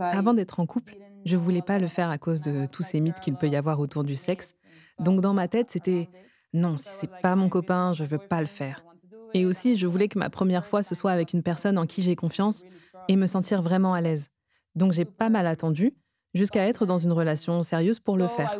Avant 0.00 0.34
d'être 0.34 0.60
en 0.60 0.66
couple, 0.66 0.96
je 1.24 1.36
voulais 1.36 1.62
pas 1.62 1.78
le 1.78 1.86
faire 1.86 2.10
à 2.10 2.18
cause 2.18 2.42
de 2.42 2.66
tous 2.66 2.82
ces 2.82 3.00
mythes 3.00 3.20
qu'il 3.20 3.34
peut 3.34 3.48
y 3.48 3.56
avoir 3.56 3.80
autour 3.80 4.04
du 4.04 4.14
sexe. 4.14 4.52
Donc 4.98 5.22
dans 5.22 5.32
ma 5.32 5.48
tête, 5.48 5.70
c'était 5.70 6.10
non, 6.52 6.76
si 6.76 6.88
c'est 7.00 7.10
pas 7.22 7.34
mon 7.34 7.48
copain, 7.48 7.92
je 7.94 8.04
veux 8.04 8.18
pas 8.18 8.40
le 8.40 8.46
faire. 8.46 8.84
Et 9.32 9.46
aussi, 9.46 9.76
je 9.76 9.86
voulais 9.86 10.08
que 10.08 10.18
ma 10.18 10.28
première 10.28 10.66
fois, 10.66 10.82
ce 10.82 10.94
soit 10.94 11.12
avec 11.12 11.32
une 11.32 11.42
personne 11.42 11.78
en 11.78 11.86
qui 11.86 12.02
j'ai 12.02 12.16
confiance 12.16 12.64
et 13.08 13.16
me 13.16 13.26
sentir 13.26 13.62
vraiment 13.62 13.94
à 13.94 14.00
l'aise. 14.00 14.28
Donc 14.74 14.92
j'ai 14.92 15.04
pas 15.04 15.30
mal 15.30 15.46
attendu 15.46 15.94
jusqu'à 16.34 16.66
être 16.66 16.86
dans 16.86 16.98
une 16.98 17.12
relation 17.12 17.62
sérieuse 17.62 18.00
pour 18.00 18.16
le 18.16 18.26
faire. 18.26 18.50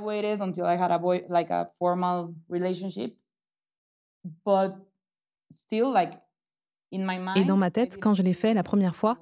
Et 6.92 7.44
dans 7.44 7.56
ma 7.56 7.70
tête, 7.70 7.98
quand 8.00 8.14
je 8.14 8.22
l'ai 8.22 8.34
fait 8.34 8.54
la 8.54 8.62
première 8.62 8.96
fois, 8.96 9.18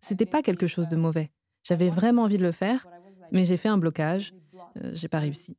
c'était 0.00 0.26
pas 0.26 0.42
quelque 0.42 0.66
chose 0.66 0.88
de 0.88 0.96
mauvais. 0.96 1.30
J'avais 1.62 1.90
vraiment 1.90 2.22
envie 2.22 2.38
de 2.38 2.42
le 2.42 2.52
faire, 2.52 2.86
mais 3.32 3.44
j'ai 3.44 3.56
fait 3.56 3.68
un 3.68 3.78
blocage. 3.78 4.34
Euh, 4.76 4.92
j'ai 4.94 5.08
pas 5.08 5.18
réussi. 5.18 5.56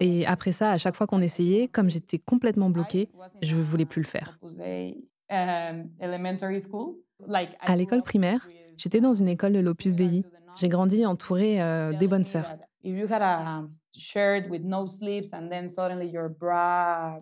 Et 0.00 0.26
après 0.26 0.52
ça, 0.52 0.72
à 0.72 0.78
chaque 0.78 0.94
fois 0.94 1.06
qu'on 1.06 1.20
essayait, 1.20 1.68
comme 1.68 1.90
j'étais 1.90 2.18
complètement 2.18 2.70
bloquée, 2.70 3.08
je 3.42 3.56
ne 3.56 3.62
voulais 3.62 3.86
plus 3.86 4.02
le 4.02 4.06
faire. 4.06 4.38
À 7.60 7.76
l'école 7.76 8.02
primaire, 8.02 8.46
j'étais 8.76 9.00
dans 9.00 9.12
une 9.12 9.28
école 9.28 9.52
de 9.52 9.58
l'Opus 9.58 9.94
Dei. 9.94 10.24
J'ai 10.56 10.68
grandi 10.68 11.04
entourée 11.06 11.60
euh, 11.60 11.92
des 11.92 12.08
bonnes 12.08 12.24
sœurs. 12.24 12.56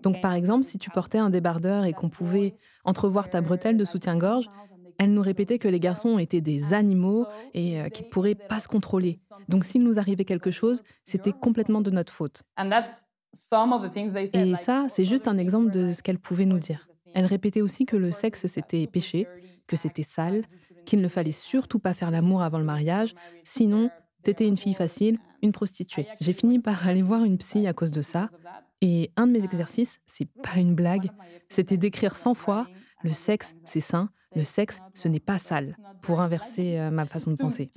Donc 0.02 0.20
par 0.20 0.34
exemple, 0.34 0.64
si 0.64 0.78
tu 0.78 0.90
portais 0.90 1.18
un 1.18 1.30
débardeur 1.30 1.84
et 1.84 1.92
qu'on 1.92 2.08
pouvait 2.08 2.54
entrevoir 2.84 3.30
ta 3.30 3.40
bretelle 3.40 3.76
de 3.76 3.84
soutien-gorge, 3.84 4.48
elle 4.98 5.12
nous 5.12 5.22
répétait 5.22 5.58
que 5.58 5.68
les 5.68 5.80
garçons 5.80 6.18
étaient 6.18 6.40
des 6.40 6.72
animaux 6.72 7.26
et 7.54 7.80
euh, 7.80 7.88
qu'ils 7.88 8.06
ne 8.06 8.10
pourraient 8.10 8.34
pas 8.34 8.60
se 8.60 8.68
contrôler. 8.68 9.18
Donc 9.48 9.64
s'il 9.64 9.82
nous 9.82 9.98
arrivait 9.98 10.24
quelque 10.24 10.50
chose, 10.50 10.82
c'était 11.04 11.32
complètement 11.32 11.80
de 11.80 11.90
notre 11.90 12.12
faute. 12.12 12.42
Et 14.32 14.54
ça, 14.56 14.86
c'est 14.88 15.04
juste 15.04 15.28
un 15.28 15.36
exemple 15.38 15.70
de 15.70 15.92
ce 15.92 16.02
qu'elle 16.02 16.18
pouvait 16.18 16.46
nous 16.46 16.58
dire. 16.58 16.88
Elle 17.14 17.26
répétait 17.26 17.60
aussi 17.60 17.86
que 17.86 17.96
le 17.96 18.10
sexe, 18.10 18.46
c'était 18.46 18.86
péché, 18.86 19.26
que 19.66 19.76
c'était 19.76 20.02
sale, 20.02 20.44
qu'il 20.84 21.00
ne 21.00 21.08
fallait 21.08 21.32
surtout 21.32 21.78
pas 21.78 21.94
faire 21.94 22.10
l'amour 22.10 22.42
avant 22.42 22.58
le 22.58 22.64
mariage, 22.64 23.14
sinon, 23.44 23.90
t'étais 24.22 24.46
une 24.46 24.56
fille 24.56 24.74
facile, 24.74 25.18
une 25.42 25.52
prostituée. 25.52 26.06
J'ai 26.20 26.32
fini 26.32 26.58
par 26.58 26.86
aller 26.86 27.02
voir 27.02 27.24
une 27.24 27.38
psy 27.38 27.66
à 27.66 27.72
cause 27.72 27.90
de 27.90 28.02
ça, 28.02 28.30
Et 28.82 29.10
un 29.16 29.26
de 29.26 29.32
mes 29.32 29.42
exercices, 29.42 30.00
c'est 30.04 30.28
pas 30.42 30.58
une 30.58 30.74
blague, 30.74 31.10
c'était 31.48 31.78
d'écrire 31.78 32.16
100 32.16 32.34
fois 32.34 32.66
le 33.02 33.12
sexe, 33.12 33.54
c'est 33.64 33.80
sain, 33.80 34.10
le 34.34 34.44
sexe, 34.44 34.80
ce 34.94 35.08
n'est 35.08 35.20
pas 35.20 35.38
sale, 35.38 35.76
pour 36.02 36.20
inverser 36.20 36.78
euh, 36.78 36.90
ma 36.90 37.06
façon 37.06 37.30
de 37.30 37.36
penser. 37.36 37.70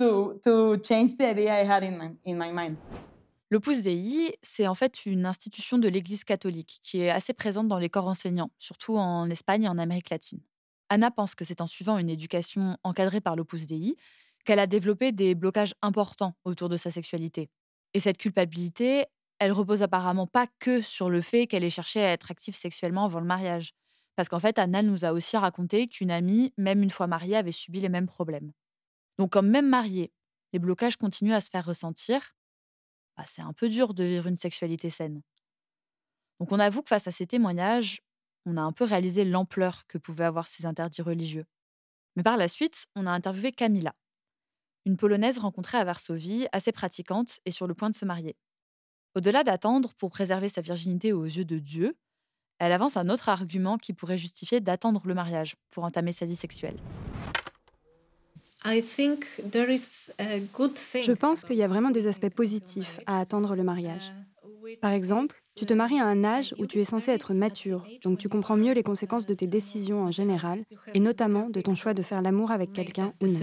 L'Opus 3.50 3.82
Dei, 3.82 4.36
c'est 4.42 4.66
en 4.66 4.74
fait 4.74 5.06
une 5.06 5.26
institution 5.26 5.78
de 5.78 5.88
l'Église 5.88 6.24
catholique 6.24 6.80
qui 6.82 7.00
est 7.00 7.10
assez 7.10 7.32
présente 7.32 7.66
dans 7.66 7.78
les 7.78 7.88
corps 7.88 8.06
enseignants, 8.06 8.50
surtout 8.58 8.96
en 8.96 9.28
Espagne 9.28 9.64
et 9.64 9.68
en 9.68 9.78
Amérique 9.78 10.10
latine. 10.10 10.40
Anna 10.90 11.10
pense 11.10 11.34
que 11.34 11.44
c'est 11.44 11.60
en 11.60 11.66
suivant 11.66 11.98
une 11.98 12.10
éducation 12.10 12.76
encadrée 12.82 13.20
par 13.20 13.36
l'Opus 13.36 13.66
Dei 13.66 13.96
qu'elle 14.44 14.58
a 14.58 14.66
développé 14.66 15.12
des 15.12 15.34
blocages 15.34 15.74
importants 15.82 16.34
autour 16.44 16.68
de 16.68 16.76
sa 16.76 16.90
sexualité. 16.90 17.48
Et 17.94 18.00
cette 18.00 18.18
culpabilité, 18.18 19.06
elle 19.38 19.52
repose 19.52 19.82
apparemment 19.82 20.26
pas 20.26 20.46
que 20.58 20.80
sur 20.80 21.08
le 21.08 21.22
fait 21.22 21.46
qu'elle 21.46 21.64
ait 21.64 21.70
cherché 21.70 22.04
à 22.04 22.12
être 22.12 22.30
active 22.30 22.56
sexuellement 22.56 23.04
avant 23.04 23.20
le 23.20 23.26
mariage. 23.26 23.72
Parce 24.16 24.28
qu'en 24.28 24.40
fait, 24.40 24.58
Anna 24.58 24.82
nous 24.82 25.04
a 25.04 25.12
aussi 25.12 25.36
raconté 25.36 25.86
qu'une 25.88 26.10
amie, 26.10 26.52
même 26.58 26.82
une 26.82 26.90
fois 26.90 27.06
mariée, 27.06 27.36
avait 27.36 27.52
subi 27.52 27.80
les 27.80 27.88
mêmes 27.88 28.06
problèmes. 28.06 28.52
Donc, 29.18 29.30
comme 29.32 29.48
même 29.48 29.68
mariée, 29.68 30.12
les 30.52 30.58
blocages 30.58 30.96
continuent 30.96 31.34
à 31.34 31.40
se 31.40 31.50
faire 31.50 31.64
ressentir, 31.64 32.34
bah, 33.16 33.24
c'est 33.26 33.42
un 33.42 33.52
peu 33.52 33.68
dur 33.68 33.94
de 33.94 34.04
vivre 34.04 34.26
une 34.26 34.36
sexualité 34.36 34.90
saine. 34.90 35.22
Donc, 36.40 36.52
on 36.52 36.58
avoue 36.58 36.82
que 36.82 36.88
face 36.88 37.06
à 37.06 37.12
ces 37.12 37.26
témoignages, 37.26 38.00
on 38.46 38.56
a 38.56 38.62
un 38.62 38.72
peu 38.72 38.84
réalisé 38.84 39.24
l'ampleur 39.24 39.86
que 39.86 39.98
pouvaient 39.98 40.24
avoir 40.24 40.48
ces 40.48 40.66
interdits 40.66 41.02
religieux. 41.02 41.44
Mais 42.16 42.22
par 42.22 42.36
la 42.36 42.48
suite, 42.48 42.86
on 42.96 43.06
a 43.06 43.10
interviewé 43.10 43.52
Camila, 43.52 43.94
une 44.86 44.96
Polonaise 44.96 45.38
rencontrée 45.38 45.78
à 45.78 45.84
Varsovie, 45.84 46.46
assez 46.52 46.72
pratiquante 46.72 47.40
et 47.44 47.50
sur 47.50 47.66
le 47.66 47.74
point 47.74 47.90
de 47.90 47.94
se 47.94 48.04
marier. 48.04 48.36
Au-delà 49.14 49.44
d'attendre 49.44 49.92
pour 49.94 50.10
préserver 50.10 50.48
sa 50.48 50.60
virginité 50.60 51.12
aux 51.12 51.24
yeux 51.24 51.44
de 51.44 51.58
Dieu, 51.58 51.96
elle 52.58 52.72
avance 52.72 52.96
un 52.96 53.08
autre 53.08 53.28
argument 53.28 53.78
qui 53.78 53.92
pourrait 53.92 54.18
justifier 54.18 54.60
d'attendre 54.60 55.02
le 55.04 55.14
mariage 55.14 55.56
pour 55.70 55.84
entamer 55.84 56.12
sa 56.12 56.26
vie 56.26 56.36
sexuelle. 56.36 56.78
Je 61.02 61.12
pense 61.12 61.44
qu'il 61.44 61.56
y 61.56 61.62
a 61.62 61.68
vraiment 61.68 61.90
des 61.90 62.06
aspects 62.06 62.28
positifs 62.28 63.00
à 63.06 63.20
attendre 63.20 63.56
le 63.56 63.62
mariage. 63.62 64.12
Par 64.80 64.92
exemple, 64.92 65.34
tu 65.56 65.66
te 65.66 65.74
maries 65.74 66.00
à 66.00 66.06
un 66.06 66.24
âge 66.24 66.54
où 66.58 66.66
tu 66.66 66.80
es 66.80 66.84
censé 66.84 67.10
être 67.10 67.34
mature, 67.34 67.86
donc 68.02 68.18
tu 68.18 68.28
comprends 68.28 68.56
mieux 68.56 68.72
les 68.72 68.82
conséquences 68.82 69.26
de 69.26 69.34
tes 69.34 69.46
décisions 69.46 70.02
en 70.02 70.10
général, 70.10 70.64
et 70.94 71.00
notamment 71.00 71.50
de 71.50 71.60
ton 71.60 71.74
choix 71.74 71.94
de 71.94 72.02
faire 72.02 72.22
l'amour 72.22 72.50
avec 72.50 72.72
quelqu'un 72.72 73.12
ou 73.22 73.26
non. 73.26 73.40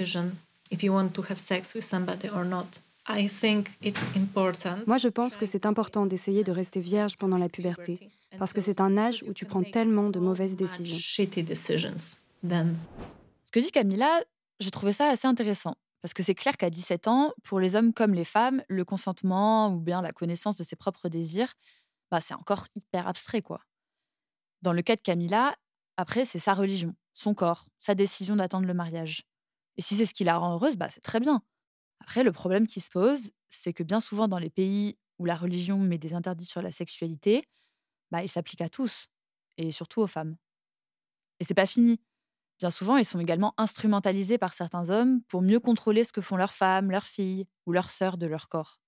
Moi, 4.86 4.98
je 4.98 5.08
pense 5.08 5.38
que 5.38 5.46
c'est 5.46 5.66
important 5.66 6.06
d'essayer 6.06 6.44
de 6.44 6.52
rester 6.52 6.80
vierge 6.80 7.16
pendant 7.18 7.38
la 7.38 7.50
puberté, 7.50 8.12
parce 8.38 8.54
que 8.54 8.62
c'est 8.62 8.82
un 8.82 8.98
âge 8.98 9.24
où 9.28 9.34
tu 9.34 9.46
prends 9.46 9.64
tellement 9.64 10.10
de 10.10 10.20
mauvaises 10.20 10.56
décisions. 10.56 10.98
Ce 13.46 13.52
que 13.52 13.60
dit 13.60 13.72
Camilla, 13.72 14.24
j'ai 14.60 14.72
trouvé 14.72 14.92
ça 14.92 15.10
assez 15.10 15.28
intéressant. 15.28 15.76
Parce 16.02 16.14
que 16.14 16.24
c'est 16.24 16.36
clair 16.36 16.58
qu'à 16.58 16.70
17 16.70 17.08
ans, 17.08 17.34
pour 17.44 17.60
les 17.60 17.76
hommes 17.76 17.94
comme 17.94 18.14
les 18.14 18.24
femmes, 18.26 18.64
le 18.70 18.86
consentement 18.86 19.70
ou 19.70 19.80
bien 19.80 20.02
la 20.02 20.12
connaissance 20.12 20.56
de 20.56 20.64
ses 20.64 20.76
propres 20.76 21.10
désirs, 21.10 21.54
bah, 22.12 22.22
c'est 22.22 22.34
encore 22.36 22.68
hyper 22.76 23.08
abstrait, 23.08 23.42
quoi. 23.42 23.62
Dans 24.62 24.74
le 24.74 24.82
cas 24.82 24.96
de 24.96 25.02
Camilla, 25.02 25.56
après, 25.98 26.26
c'est 26.26 26.40
sa 26.40 26.54
religion, 26.54 26.96
son 27.14 27.34
corps, 27.34 27.66
sa 27.80 27.96
décision 27.96 28.36
d'attendre 28.36 28.68
le 28.68 28.74
mariage. 28.74 29.24
Et 29.78 29.82
si 29.82 29.96
c'est 29.96 30.06
ce 30.06 30.14
qui 30.14 30.24
la 30.24 30.38
rend 30.38 30.54
heureuse, 30.56 30.78
bah, 30.78 30.90
c'est 30.90 31.02
très 31.02 31.20
bien. 31.20 31.42
Après, 32.02 32.24
le 32.24 32.32
problème 32.32 32.68
qui 32.68 32.82
se 32.82 32.90
pose, 32.92 33.32
c'est 33.50 33.74
que 33.74 33.84
bien 33.84 34.00
souvent 34.02 34.28
dans 34.28 34.40
les 34.40 34.50
pays 34.50 34.98
où 35.20 35.26
la 35.26 35.36
religion 35.36 35.80
met 35.80 35.98
des 36.00 36.14
interdits 36.14 36.46
sur 36.46 36.62
la 36.62 36.72
sexualité, 36.72 37.44
bah, 38.12 38.24
il 38.24 38.30
s'applique 38.30 38.62
à 38.62 38.70
tous, 38.70 39.10
et 39.58 39.72
surtout 39.72 40.02
aux 40.02 40.08
femmes. 40.08 40.38
Et 41.40 41.44
c'est 41.44 41.54
pas 41.54 41.66
fini. 41.66 42.00
Bien 42.60 42.72
souvent, 42.72 42.98
ils 42.98 43.06
sont 43.06 43.20
également 43.20 43.54
instrumentalisés 43.58 44.38
par 44.38 44.54
certains 44.54 44.90
hommes 44.90 45.22
pour 45.24 45.42
mieux 45.42 45.60
contrôler 45.60 46.04
ce 46.04 46.12
que 46.12 46.22
font 46.22 46.38
leurs 46.38 46.54
femmes, 46.54 46.90
leurs 46.90 47.06
filles 47.06 47.46
ou 47.66 47.72
leurs 47.72 47.92
sœurs 47.92 48.18
de 48.18 48.26
leur 48.26 48.50
corps. 48.50 48.80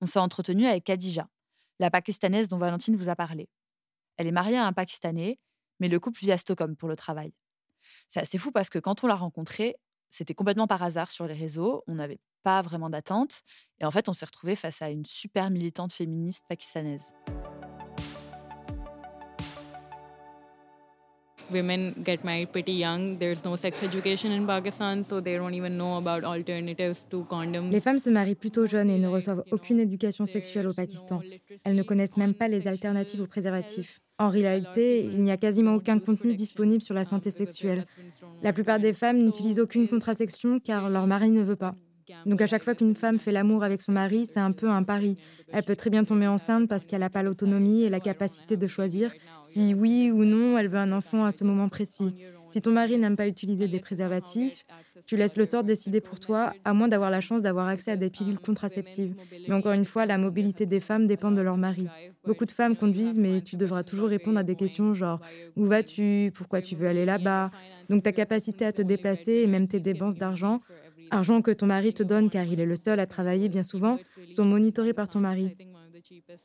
On 0.00 0.06
s'est 0.06 0.20
entretenu 0.20 0.66
avec 0.66 0.84
Khadija, 0.84 1.28
la 1.80 1.90
pakistanaise 1.90 2.48
dont 2.48 2.58
Valentine 2.58 2.96
vous 2.96 3.08
a 3.08 3.16
parlé. 3.16 3.48
Elle 4.16 4.28
est 4.28 4.32
mariée 4.32 4.56
à 4.56 4.66
un 4.66 4.72
Pakistanais, 4.72 5.40
mais 5.80 5.88
le 5.88 5.98
couple 5.98 6.20
vit 6.20 6.32
à 6.32 6.38
Stockholm 6.38 6.76
pour 6.76 6.88
le 6.88 6.96
travail. 6.96 7.34
C'est 8.08 8.20
assez 8.20 8.38
fou 8.38 8.52
parce 8.52 8.70
que 8.70 8.78
quand 8.78 9.02
on 9.02 9.08
l'a 9.08 9.16
rencontrée, 9.16 9.76
c'était 10.10 10.34
complètement 10.34 10.66
par 10.66 10.82
hasard 10.82 11.10
sur 11.10 11.26
les 11.26 11.34
réseaux, 11.34 11.82
on 11.86 11.94
n'avait 11.94 12.20
pas 12.42 12.62
vraiment 12.62 12.90
d'attente, 12.90 13.42
et 13.80 13.84
en 13.84 13.90
fait 13.90 14.08
on 14.08 14.12
s'est 14.12 14.26
retrouvé 14.26 14.54
face 14.56 14.82
à 14.82 14.90
une 14.90 15.06
super 15.06 15.50
militante 15.50 15.92
féministe 15.92 16.44
pakistanaise. 16.48 17.14
Women 21.52 21.92
get 22.04 22.18
married 22.24 22.50
pretty 22.50 22.72
young. 22.72 23.18
There's 23.18 23.44
no 23.44 23.56
sex 23.56 23.82
education 23.82 24.32
in 24.32 24.46
Pakistan, 24.46 25.02
so 25.02 25.20
they 25.20 25.36
don't 25.36 25.54
even 25.54 25.76
know 25.76 25.96
about 25.96 26.24
alternatives 26.24 27.06
to 27.10 27.24
condoms. 27.28 27.70
Les 27.70 27.80
femmes 27.80 27.98
se 27.98 28.10
marient 28.10 28.34
plutôt 28.34 28.66
jeunes 28.66 28.90
et 28.90 28.98
ne 28.98 29.08
reçoivent 29.08 29.44
aucune 29.50 29.80
éducation 29.80 30.26
sexuelle 30.26 30.66
au 30.66 30.74
Pakistan. 30.74 31.20
Elles 31.64 31.74
ne 31.74 31.82
connaissent 31.82 32.16
même 32.16 32.34
pas 32.34 32.48
les 32.48 32.66
alternatives 32.68 33.20
aux 33.20 33.26
préservatifs. 33.26 34.00
En 34.18 34.28
réalité, 34.28 35.04
il 35.04 35.22
n'y 35.22 35.30
a 35.30 35.36
quasiment 35.36 35.74
aucun 35.74 35.98
contenu 35.98 36.34
disponible 36.34 36.82
sur 36.82 36.94
la 36.94 37.04
santé 37.04 37.30
sexuelle. 37.30 37.86
La 38.42 38.52
plupart 38.52 38.78
des 38.78 38.92
femmes 38.92 39.18
n'utilisent 39.18 39.60
aucune 39.60 39.88
contraception 39.88 40.60
car 40.60 40.90
leur 40.90 41.06
mari 41.06 41.30
ne 41.30 41.42
veut 41.42 41.56
pas. 41.56 41.74
Donc 42.26 42.40
à 42.40 42.46
chaque 42.46 42.64
fois 42.64 42.74
qu'une 42.74 42.94
femme 42.94 43.18
fait 43.18 43.32
l'amour 43.32 43.64
avec 43.64 43.80
son 43.82 43.92
mari, 43.92 44.26
c'est 44.26 44.40
un 44.40 44.52
peu 44.52 44.68
un 44.68 44.82
pari. 44.82 45.16
Elle 45.52 45.64
peut 45.64 45.76
très 45.76 45.90
bien 45.90 46.04
tomber 46.04 46.26
enceinte 46.26 46.68
parce 46.68 46.86
qu'elle 46.86 47.00
n'a 47.00 47.10
pas 47.10 47.22
l'autonomie 47.22 47.82
et 47.82 47.90
la 47.90 48.00
capacité 48.00 48.56
de 48.56 48.66
choisir 48.66 49.12
si 49.44 49.74
oui 49.74 50.10
ou 50.10 50.24
non 50.24 50.58
elle 50.58 50.68
veut 50.68 50.78
un 50.78 50.92
enfant 50.92 51.24
à 51.24 51.32
ce 51.32 51.44
moment 51.44 51.68
précis. 51.68 52.10
Si 52.52 52.60
ton 52.60 52.72
mari 52.72 52.98
n'aime 52.98 53.16
pas 53.16 53.28
utiliser 53.28 53.66
des 53.66 53.80
préservatifs, 53.80 54.64
tu 55.06 55.16
laisses 55.16 55.38
le 55.38 55.46
sort 55.46 55.64
décider 55.64 56.02
pour 56.02 56.20
toi, 56.20 56.52
à 56.66 56.74
moins 56.74 56.86
d'avoir 56.86 57.10
la 57.10 57.22
chance 57.22 57.40
d'avoir 57.40 57.66
accès 57.66 57.92
à 57.92 57.96
des 57.96 58.10
pilules 58.10 58.38
contraceptives. 58.38 59.14
Mais 59.48 59.54
encore 59.54 59.72
une 59.72 59.86
fois, 59.86 60.04
la 60.04 60.18
mobilité 60.18 60.66
des 60.66 60.78
femmes 60.78 61.06
dépend 61.06 61.30
de 61.30 61.40
leur 61.40 61.56
mari. 61.56 61.88
Beaucoup 62.26 62.44
de 62.44 62.50
femmes 62.50 62.76
conduisent, 62.76 63.18
mais 63.18 63.40
tu 63.40 63.56
devras 63.56 63.84
toujours 63.84 64.10
répondre 64.10 64.38
à 64.38 64.42
des 64.42 64.54
questions 64.54 64.92
genre 64.92 65.20
où 65.56 65.64
vas-tu, 65.64 66.30
pourquoi 66.34 66.60
tu 66.60 66.76
veux 66.76 66.86
aller 66.86 67.06
là-bas? 67.06 67.50
Donc 67.88 68.02
ta 68.02 68.12
capacité 68.12 68.66
à 68.66 68.72
te 68.72 68.82
déplacer 68.82 69.32
et 69.32 69.46
même 69.46 69.66
tes 69.66 69.80
dépenses 69.80 70.16
d'argent 70.16 70.60
argent 71.12 71.42
que 71.42 71.50
ton 71.50 71.66
mari 71.66 71.92
te 71.92 72.02
donne 72.02 72.30
car 72.30 72.44
il 72.44 72.60
est 72.60 72.66
le 72.66 72.76
seul 72.76 72.98
à 72.98 73.06
travailler 73.06 73.48
bien 73.48 73.62
souvent, 73.62 73.98
sont 74.32 74.44
monitorés 74.44 74.94
par 74.94 75.08
ton 75.08 75.20
mari. 75.20 75.56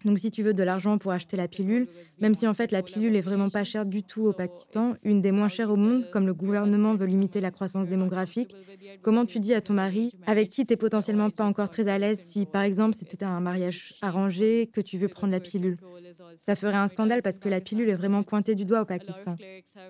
Donc 0.06 0.20
si 0.20 0.30
tu 0.30 0.44
veux 0.44 0.54
de 0.54 0.64
l'argent 0.64 0.98
pour 0.98 1.12
acheter 1.12 1.38
la 1.38 1.48
pilule, 1.48 1.88
même 2.20 2.36
si 2.36 2.48
en 2.48 2.54
fait 2.54 2.72
la 2.72 2.84
pilule 2.84 3.16
est 3.16 3.22
vraiment 3.22 3.50
pas 3.50 3.64
chère 3.64 3.86
du 3.86 4.04
tout 4.04 4.26
au 4.26 4.34
Pakistan, 4.34 4.96
une 5.04 5.22
des 5.22 5.32
moins 5.32 5.48
chères 5.48 5.72
au 5.72 5.76
monde, 5.76 6.10
comme 6.12 6.28
le 6.28 6.34
gouvernement 6.34 6.96
veut 6.96 7.08
limiter 7.08 7.42
la 7.42 7.52
croissance 7.52 7.88
démographique, 7.88 8.56
comment 9.02 9.26
tu 9.26 9.40
dis 9.40 9.54
à 9.54 9.62
ton 9.62 9.74
mari, 9.74 10.12
avec 10.26 10.50
qui 10.50 10.66
tu 10.66 10.74
n'es 10.74 10.78
potentiellement 10.78 11.30
pas 11.30 11.46
encore 11.46 11.70
très 11.70 11.88
à 11.88 11.98
l'aise, 11.98 12.20
si 12.20 12.46
par 12.46 12.62
exemple 12.62 12.96
c'était 12.96 13.24
un 13.26 13.40
mariage 13.40 13.96
arrangé, 14.02 14.70
que 14.72 14.82
tu 14.82 14.98
veux 14.98 15.10
prendre 15.10 15.32
la 15.32 15.40
pilule? 15.40 15.78
Ça 16.42 16.56
ferait 16.56 16.76
un 16.76 16.88
scandale 16.88 17.22
parce 17.22 17.40
que 17.40 17.50
la 17.50 17.62
pilule 17.62 17.90
est 17.90 17.96
vraiment 17.96 18.24
pointée 18.24 18.56
du 18.56 18.66
doigt 18.66 18.82
au 18.82 18.86
Pakistan. 18.86 19.36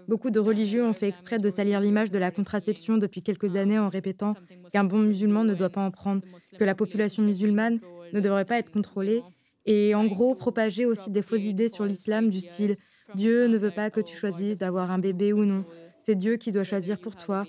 Beaucoup 0.08 0.30
de 0.30 0.40
religieux 0.40 0.86
ont 0.86 0.94
fait 0.94 1.08
exprès 1.08 1.40
de 1.40 1.50
salir 1.50 1.80
l'image 1.80 2.12
de 2.12 2.18
la 2.18 2.32
contraception 2.32 2.98
depuis 2.98 3.22
quelques 3.22 3.56
années 3.56 3.80
en 3.80 3.90
répétant 3.90 4.36
qu'un 4.72 4.84
bon 4.84 5.00
musulman 5.00 5.44
ne 5.44 5.54
doit 5.54 5.70
pas 5.70 5.82
en 5.82 5.92
prendre, 5.92 6.22
que 6.58 6.64
la 6.64 6.76
population 6.76 7.24
musulmane 7.24 7.80
ne 8.14 8.20
devrait 8.20 8.46
pas 8.46 8.58
être 8.58 8.72
contrôlée 8.72 9.22
et 9.66 9.96
en 9.96 10.06
gros 10.06 10.36
propager 10.36 10.86
aussi 10.86 11.12
des 11.12 11.22
fausses 11.22 11.46
idées 11.46 11.70
sur 11.70 11.86
l'islam 11.86 12.30
du 12.30 12.40
style 12.40 12.78
Dieu 13.16 13.48
ne 13.48 13.58
veut 13.58 13.72
pas 13.72 13.90
que 13.90 14.02
tu 14.02 14.16
choisisses 14.16 14.58
d'avoir 14.58 14.92
un 14.92 15.00
bébé 15.00 15.34
ou 15.34 15.46
non, 15.46 15.66
c'est 16.00 16.16
Dieu 16.16 16.36
qui 16.36 16.52
doit 16.52 16.64
choisir 16.64 17.00
pour 17.00 17.16
toi. 17.16 17.46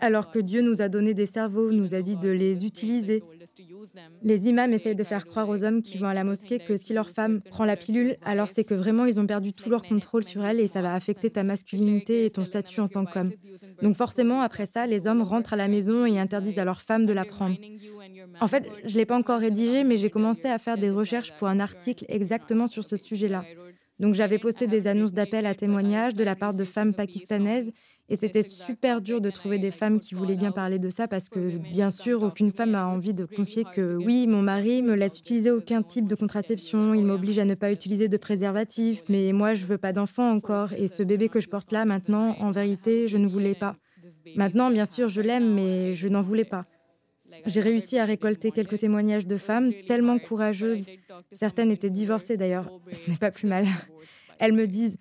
Alors 0.00 0.30
que 0.30 0.38
Dieu 0.38 0.62
nous 0.62 0.82
a 0.82 0.88
donné 0.88 1.14
des 1.14 1.26
cerveaux, 1.26 1.72
nous 1.72 1.94
a 1.94 2.02
dit 2.02 2.16
de 2.16 2.28
les 2.28 2.64
utiliser. 2.64 3.22
Les 4.22 4.48
imams 4.48 4.72
essayent 4.72 4.94
de 4.94 5.04
faire 5.04 5.26
croire 5.26 5.48
aux 5.48 5.64
hommes 5.64 5.82
qui 5.82 5.98
vont 5.98 6.06
à 6.06 6.14
la 6.14 6.24
mosquée 6.24 6.58
que 6.58 6.76
si 6.76 6.92
leur 6.92 7.08
femme 7.08 7.40
prend 7.40 7.64
la 7.64 7.76
pilule, 7.76 8.16
alors 8.24 8.48
c'est 8.48 8.64
que 8.64 8.74
vraiment 8.74 9.04
ils 9.04 9.18
ont 9.20 9.26
perdu 9.26 9.52
tout 9.52 9.70
leur 9.70 9.82
contrôle 9.82 10.24
sur 10.24 10.44
elle 10.44 10.60
et 10.60 10.66
ça 10.66 10.82
va 10.82 10.94
affecter 10.94 11.30
ta 11.30 11.42
masculinité 11.42 12.24
et 12.24 12.30
ton 12.30 12.44
statut 12.44 12.80
en 12.80 12.88
tant 12.88 13.04
qu'homme. 13.04 13.32
Donc 13.82 13.96
forcément, 13.96 14.40
après 14.40 14.66
ça, 14.66 14.86
les 14.86 15.06
hommes 15.06 15.22
rentrent 15.22 15.54
à 15.54 15.56
la 15.56 15.68
maison 15.68 16.06
et 16.06 16.18
interdisent 16.18 16.58
à 16.58 16.64
leur 16.64 16.80
femme 16.80 17.06
de 17.06 17.12
la 17.12 17.24
prendre. 17.24 17.56
En 18.40 18.48
fait, 18.48 18.64
je 18.84 18.94
ne 18.94 18.98
l'ai 18.98 19.06
pas 19.06 19.16
encore 19.16 19.40
rédigé, 19.40 19.84
mais 19.84 19.96
j'ai 19.96 20.10
commencé 20.10 20.48
à 20.48 20.58
faire 20.58 20.78
des 20.78 20.90
recherches 20.90 21.32
pour 21.36 21.48
un 21.48 21.60
article 21.60 22.04
exactement 22.08 22.66
sur 22.66 22.84
ce 22.84 22.96
sujet-là. 22.96 23.44
Donc 23.98 24.14
j'avais 24.14 24.38
posté 24.38 24.66
des 24.66 24.86
annonces 24.86 25.12
d'appel 25.12 25.44
à 25.44 25.54
témoignages 25.54 26.14
de 26.14 26.24
la 26.24 26.34
part 26.34 26.54
de 26.54 26.64
femmes 26.64 26.94
pakistanaises 26.94 27.70
et 28.10 28.16
c'était 28.16 28.42
super 28.42 29.00
dur 29.00 29.20
de 29.20 29.30
trouver 29.30 29.58
des 29.58 29.70
femmes 29.70 30.00
qui 30.00 30.14
voulaient 30.14 30.34
bien 30.34 30.50
parler 30.50 30.78
de 30.78 30.88
ça 30.88 31.06
parce 31.06 31.28
que 31.28 31.56
bien 31.58 31.90
sûr 31.90 32.22
aucune 32.22 32.50
femme 32.50 32.74
a 32.74 32.86
envie 32.86 33.14
de 33.14 33.24
confier 33.24 33.64
que 33.64 33.96
oui 33.96 34.26
mon 34.26 34.42
mari 34.42 34.82
me 34.82 34.94
laisse 34.94 35.18
utiliser 35.18 35.50
aucun 35.52 35.82
type 35.82 36.08
de 36.08 36.16
contraception, 36.16 36.92
il 36.92 37.04
m'oblige 37.04 37.38
à 37.38 37.44
ne 37.44 37.54
pas 37.54 37.70
utiliser 37.70 38.08
de 38.08 38.16
préservatif, 38.16 39.04
mais 39.08 39.32
moi 39.32 39.54
je 39.54 39.64
veux 39.64 39.78
pas 39.78 39.92
d'enfant 39.92 40.30
encore 40.30 40.72
et 40.72 40.88
ce 40.88 41.04
bébé 41.04 41.28
que 41.28 41.40
je 41.40 41.48
porte 41.48 41.70
là 41.72 41.84
maintenant 41.84 42.36
en 42.40 42.50
vérité 42.50 43.06
je 43.06 43.16
ne 43.16 43.28
voulais 43.28 43.54
pas. 43.54 43.74
Maintenant 44.34 44.70
bien 44.70 44.86
sûr 44.86 45.08
je 45.08 45.20
l'aime 45.20 45.54
mais 45.54 45.94
je 45.94 46.08
n'en 46.08 46.20
voulais 46.20 46.44
pas. 46.44 46.66
J'ai 47.46 47.60
réussi 47.60 47.96
à 47.96 48.04
récolter 48.04 48.50
quelques 48.50 48.78
témoignages 48.78 49.26
de 49.26 49.36
femmes 49.36 49.72
tellement 49.86 50.18
courageuses. 50.18 50.86
Certaines 51.30 51.70
étaient 51.70 51.90
divorcées 51.90 52.36
d'ailleurs. 52.36 52.68
Ce 52.92 53.08
n'est 53.08 53.16
pas 53.16 53.30
plus 53.30 53.46
mal. 53.46 53.66
Elles 54.40 54.52
me 54.52 54.66
disent 54.66 54.96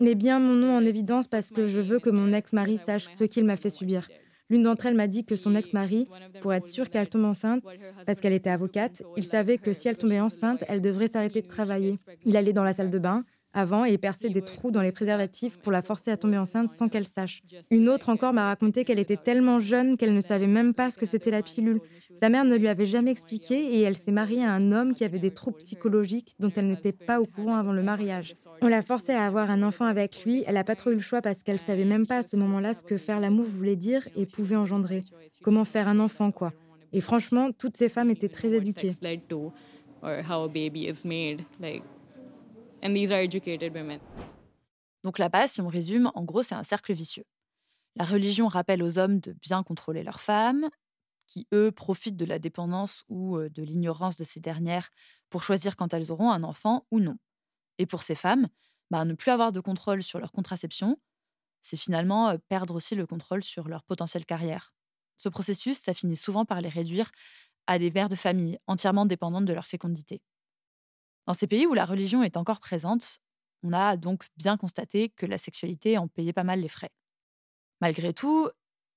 Mets 0.00 0.14
bien 0.14 0.38
mon 0.38 0.54
nom 0.54 0.76
en 0.76 0.84
évidence 0.84 1.26
parce 1.26 1.50
que 1.50 1.66
je 1.66 1.80
veux 1.80 1.98
que 1.98 2.10
mon 2.10 2.32
ex-mari 2.32 2.76
sache 2.76 3.06
ce 3.12 3.24
qu'il 3.24 3.44
m'a 3.44 3.56
fait 3.56 3.68
subir. 3.68 4.06
L'une 4.48 4.62
d'entre 4.62 4.86
elles 4.86 4.94
m'a 4.94 5.08
dit 5.08 5.24
que 5.24 5.34
son 5.34 5.56
ex-mari, 5.56 6.06
pour 6.40 6.54
être 6.54 6.68
sûr 6.68 6.88
qu'elle 6.88 7.08
tombe 7.08 7.24
enceinte, 7.24 7.64
parce 8.06 8.20
qu'elle 8.20 8.32
était 8.32 8.48
avocate, 8.48 9.02
il 9.16 9.24
savait 9.24 9.58
que 9.58 9.72
si 9.72 9.88
elle 9.88 9.98
tombait 9.98 10.20
enceinte, 10.20 10.62
elle 10.68 10.80
devrait 10.80 11.08
s'arrêter 11.08 11.42
de 11.42 11.48
travailler. 11.48 11.96
Il 12.24 12.36
allait 12.36 12.52
dans 12.52 12.62
la 12.62 12.72
salle 12.72 12.90
de 12.90 12.98
bain, 12.98 13.24
avant 13.52 13.84
et 13.84 13.98
percer 13.98 14.28
des 14.28 14.42
trous 14.42 14.70
dans 14.70 14.82
les 14.82 14.92
préservatifs 14.92 15.58
pour 15.58 15.72
la 15.72 15.82
forcer 15.82 16.10
à 16.10 16.16
tomber 16.16 16.38
enceinte 16.38 16.68
sans 16.68 16.88
qu'elle 16.88 17.06
sache. 17.06 17.42
Une 17.70 17.88
autre 17.88 18.08
encore 18.08 18.32
m'a 18.32 18.46
raconté 18.46 18.84
qu'elle 18.84 18.98
était 18.98 19.16
tellement 19.16 19.58
jeune 19.58 19.96
qu'elle 19.96 20.14
ne 20.14 20.20
savait 20.20 20.46
même 20.46 20.74
pas 20.74 20.90
ce 20.90 20.98
que 20.98 21.06
c'était 21.06 21.30
la 21.30 21.42
pilule. 21.42 21.80
Sa 22.14 22.28
mère 22.28 22.44
ne 22.44 22.56
lui 22.56 22.68
avait 22.68 22.86
jamais 22.86 23.10
expliqué 23.10 23.54
et 23.54 23.82
elle 23.82 23.96
s'est 23.96 24.12
mariée 24.12 24.44
à 24.44 24.52
un 24.52 24.72
homme 24.72 24.94
qui 24.94 25.04
avait 25.04 25.18
des 25.18 25.30
troubles 25.30 25.58
psychologiques 25.58 26.34
dont 26.38 26.52
elle 26.54 26.68
n'était 26.68 26.92
pas 26.92 27.20
au 27.20 27.26
courant 27.26 27.56
avant 27.56 27.72
le 27.72 27.82
mariage. 27.82 28.36
On 28.60 28.68
l'a 28.68 28.82
forcée 28.82 29.12
à 29.12 29.26
avoir 29.26 29.50
un 29.50 29.62
enfant 29.62 29.84
avec 29.84 30.24
lui, 30.24 30.44
elle 30.46 30.54
n'a 30.54 30.64
pas 30.64 30.76
trop 30.76 30.90
eu 30.90 30.94
le 30.94 31.00
choix 31.00 31.22
parce 31.22 31.42
qu'elle 31.42 31.58
savait 31.58 31.84
même 31.84 32.06
pas 32.06 32.18
à 32.18 32.22
ce 32.22 32.36
moment-là 32.36 32.74
ce 32.74 32.84
que 32.84 32.96
faire 32.96 33.20
l'amour 33.20 33.46
voulait 33.46 33.76
dire 33.76 34.08
et 34.16 34.26
pouvait 34.26 34.56
engendrer. 34.56 35.00
Comment 35.42 35.64
faire 35.64 35.88
un 35.88 35.98
enfant, 35.98 36.30
quoi? 36.30 36.52
Et 36.92 37.00
franchement, 37.00 37.50
toutes 37.52 37.76
ces 37.76 37.88
femmes 37.88 38.10
étaient 38.10 38.28
très 38.28 38.52
éduquées. 38.52 38.94
And 42.82 42.94
these 42.94 43.10
are 43.10 43.22
educated 43.22 43.74
women. 43.74 44.00
Donc 45.04 45.18
là-bas, 45.18 45.46
si 45.46 45.60
on 45.60 45.68
résume, 45.68 46.10
en 46.14 46.24
gros, 46.24 46.42
c'est 46.42 46.54
un 46.54 46.64
cercle 46.64 46.92
vicieux. 46.92 47.24
La 47.96 48.04
religion 48.04 48.48
rappelle 48.48 48.82
aux 48.82 48.98
hommes 48.98 49.20
de 49.20 49.32
bien 49.32 49.62
contrôler 49.62 50.02
leurs 50.02 50.20
femmes, 50.20 50.68
qui, 51.26 51.46
eux, 51.52 51.70
profitent 51.70 52.16
de 52.16 52.24
la 52.24 52.38
dépendance 52.38 53.04
ou 53.08 53.36
euh, 53.36 53.50
de 53.50 53.62
l'ignorance 53.62 54.16
de 54.16 54.24
ces 54.24 54.40
dernières 54.40 54.90
pour 55.30 55.42
choisir 55.42 55.76
quand 55.76 55.92
elles 55.92 56.10
auront 56.10 56.30
un 56.30 56.42
enfant 56.42 56.86
ou 56.90 57.00
non. 57.00 57.16
Et 57.78 57.86
pour 57.86 58.02
ces 58.02 58.14
femmes, 58.14 58.48
bah, 58.90 59.04
ne 59.04 59.12
plus 59.12 59.30
avoir 59.30 59.52
de 59.52 59.60
contrôle 59.60 60.02
sur 60.02 60.18
leur 60.18 60.32
contraception, 60.32 60.98
c'est 61.60 61.76
finalement 61.76 62.30
euh, 62.30 62.38
perdre 62.48 62.74
aussi 62.74 62.94
le 62.94 63.06
contrôle 63.06 63.42
sur 63.42 63.68
leur 63.68 63.84
potentielle 63.84 64.24
carrière. 64.24 64.72
Ce 65.16 65.28
processus, 65.28 65.78
ça 65.78 65.92
finit 65.92 66.16
souvent 66.16 66.44
par 66.44 66.60
les 66.60 66.68
réduire 66.68 67.10
à 67.66 67.78
des 67.78 67.90
mères 67.90 68.08
de 68.08 68.16
famille 68.16 68.58
entièrement 68.66 69.04
dépendantes 69.04 69.44
de 69.44 69.52
leur 69.52 69.66
fécondité. 69.66 70.22
Dans 71.28 71.34
ces 71.34 71.46
pays 71.46 71.66
où 71.66 71.74
la 71.74 71.84
religion 71.84 72.22
est 72.22 72.38
encore 72.38 72.58
présente, 72.58 73.18
on 73.62 73.74
a 73.74 73.98
donc 73.98 74.24
bien 74.38 74.56
constaté 74.56 75.10
que 75.10 75.26
la 75.26 75.36
sexualité 75.36 75.98
en 75.98 76.08
payait 76.08 76.32
pas 76.32 76.42
mal 76.42 76.58
les 76.60 76.68
frais. 76.68 76.88
Malgré 77.82 78.14
tout, 78.14 78.48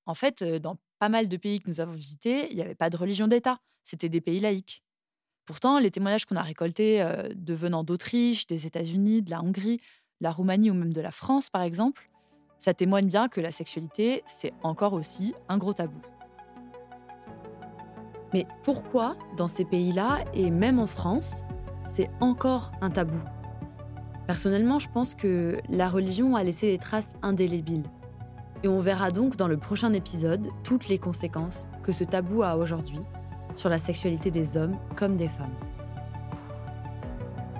en 0.05 0.13
fait, 0.13 0.41
euh, 0.41 0.57
dans 0.57 0.77
pas 0.97 1.09
mal 1.09 1.27
de 1.27 1.35
pays 1.35 1.59
que 1.59 1.69
nous 1.69 1.81
avons 1.81 1.91
visités, 1.91 2.47
il 2.49 2.55
n'y 2.55 2.61
avait 2.61 2.73
pas 2.73 2.89
de 2.89 2.95
religion 2.95 3.27
d'État, 3.27 3.59
c'était 3.83 4.07
des 4.07 4.21
pays 4.21 4.39
laïques. 4.39 4.81
Pourtant, 5.43 5.77
les 5.77 5.91
témoignages 5.91 6.23
qu'on 6.23 6.37
a 6.37 6.41
récoltés 6.41 7.01
euh, 7.01 7.33
venant 7.49 7.83
d'Autriche, 7.83 8.47
des 8.47 8.65
États-Unis, 8.65 9.23
de 9.23 9.29
la 9.29 9.41
Hongrie, 9.41 9.79
de 10.21 10.23
la 10.23 10.31
Roumanie 10.31 10.71
ou 10.71 10.73
même 10.73 10.93
de 10.93 11.01
la 11.01 11.11
France, 11.11 11.49
par 11.49 11.63
exemple, 11.63 12.09
ça 12.59 12.73
témoigne 12.73 13.09
bien 13.09 13.27
que 13.27 13.41
la 13.41 13.51
sexualité, 13.51 14.23
c'est 14.25 14.53
encore 14.63 14.93
aussi 14.93 15.33
un 15.49 15.57
gros 15.57 15.73
tabou. 15.73 15.99
Mais 18.33 18.47
pourquoi, 18.63 19.17
dans 19.35 19.49
ces 19.49 19.65
pays-là, 19.65 20.23
et 20.33 20.49
même 20.49 20.79
en 20.79 20.87
France, 20.87 21.43
c'est 21.85 22.09
encore 22.19 22.71
un 22.81 22.89
tabou. 22.89 23.19
Personnellement, 24.27 24.79
je 24.79 24.89
pense 24.89 25.15
que 25.15 25.57
la 25.69 25.89
religion 25.89 26.35
a 26.35 26.43
laissé 26.43 26.71
des 26.71 26.77
traces 26.77 27.13
indélébiles. 27.21 27.83
Et 28.63 28.67
on 28.67 28.79
verra 28.79 29.11
donc 29.11 29.35
dans 29.35 29.47
le 29.47 29.57
prochain 29.57 29.91
épisode 29.93 30.47
toutes 30.63 30.87
les 30.87 30.99
conséquences 30.99 31.67
que 31.83 31.91
ce 31.91 32.03
tabou 32.03 32.43
a 32.43 32.55
aujourd'hui 32.57 32.99
sur 33.55 33.69
la 33.69 33.77
sexualité 33.77 34.31
des 34.31 34.55
hommes 34.55 34.77
comme 34.95 35.17
des 35.17 35.27
femmes. 35.27 35.55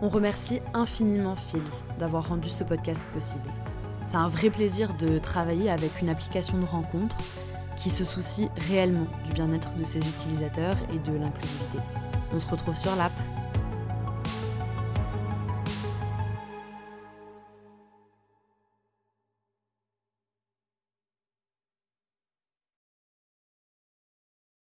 On 0.01 0.10
remercie 0.10 0.62
infiniment 0.74 1.36
Phils 1.36 1.84
d'avoir 2.00 2.30
rendu 2.30 2.50
ce 2.50 2.63
podcast 2.63 3.04
possible. 3.13 3.50
C'est 4.08 4.17
un 4.17 4.28
vrai 4.28 4.50
plaisir 4.50 4.95
de 4.98 5.19
travailler 5.19 5.69
avec 5.69 6.02
une 6.02 6.10
application 6.10 6.58
de 6.58 6.65
rencontre 6.65 7.15
qui 7.78 7.89
se 7.89 8.04
soucie 8.04 8.50
réellement 8.67 9.08
du 9.26 9.34
bien-être 9.34 9.72
de 9.78 9.84
ses 9.84 10.00
utilisateurs 10.00 10.76
et 10.93 11.00
de 11.00 11.17
l'inclusivité. 11.17 11.80
On 12.34 12.39
se 12.39 12.48
retrouve 12.48 12.76
sur 12.76 12.95
l'app 12.95 13.12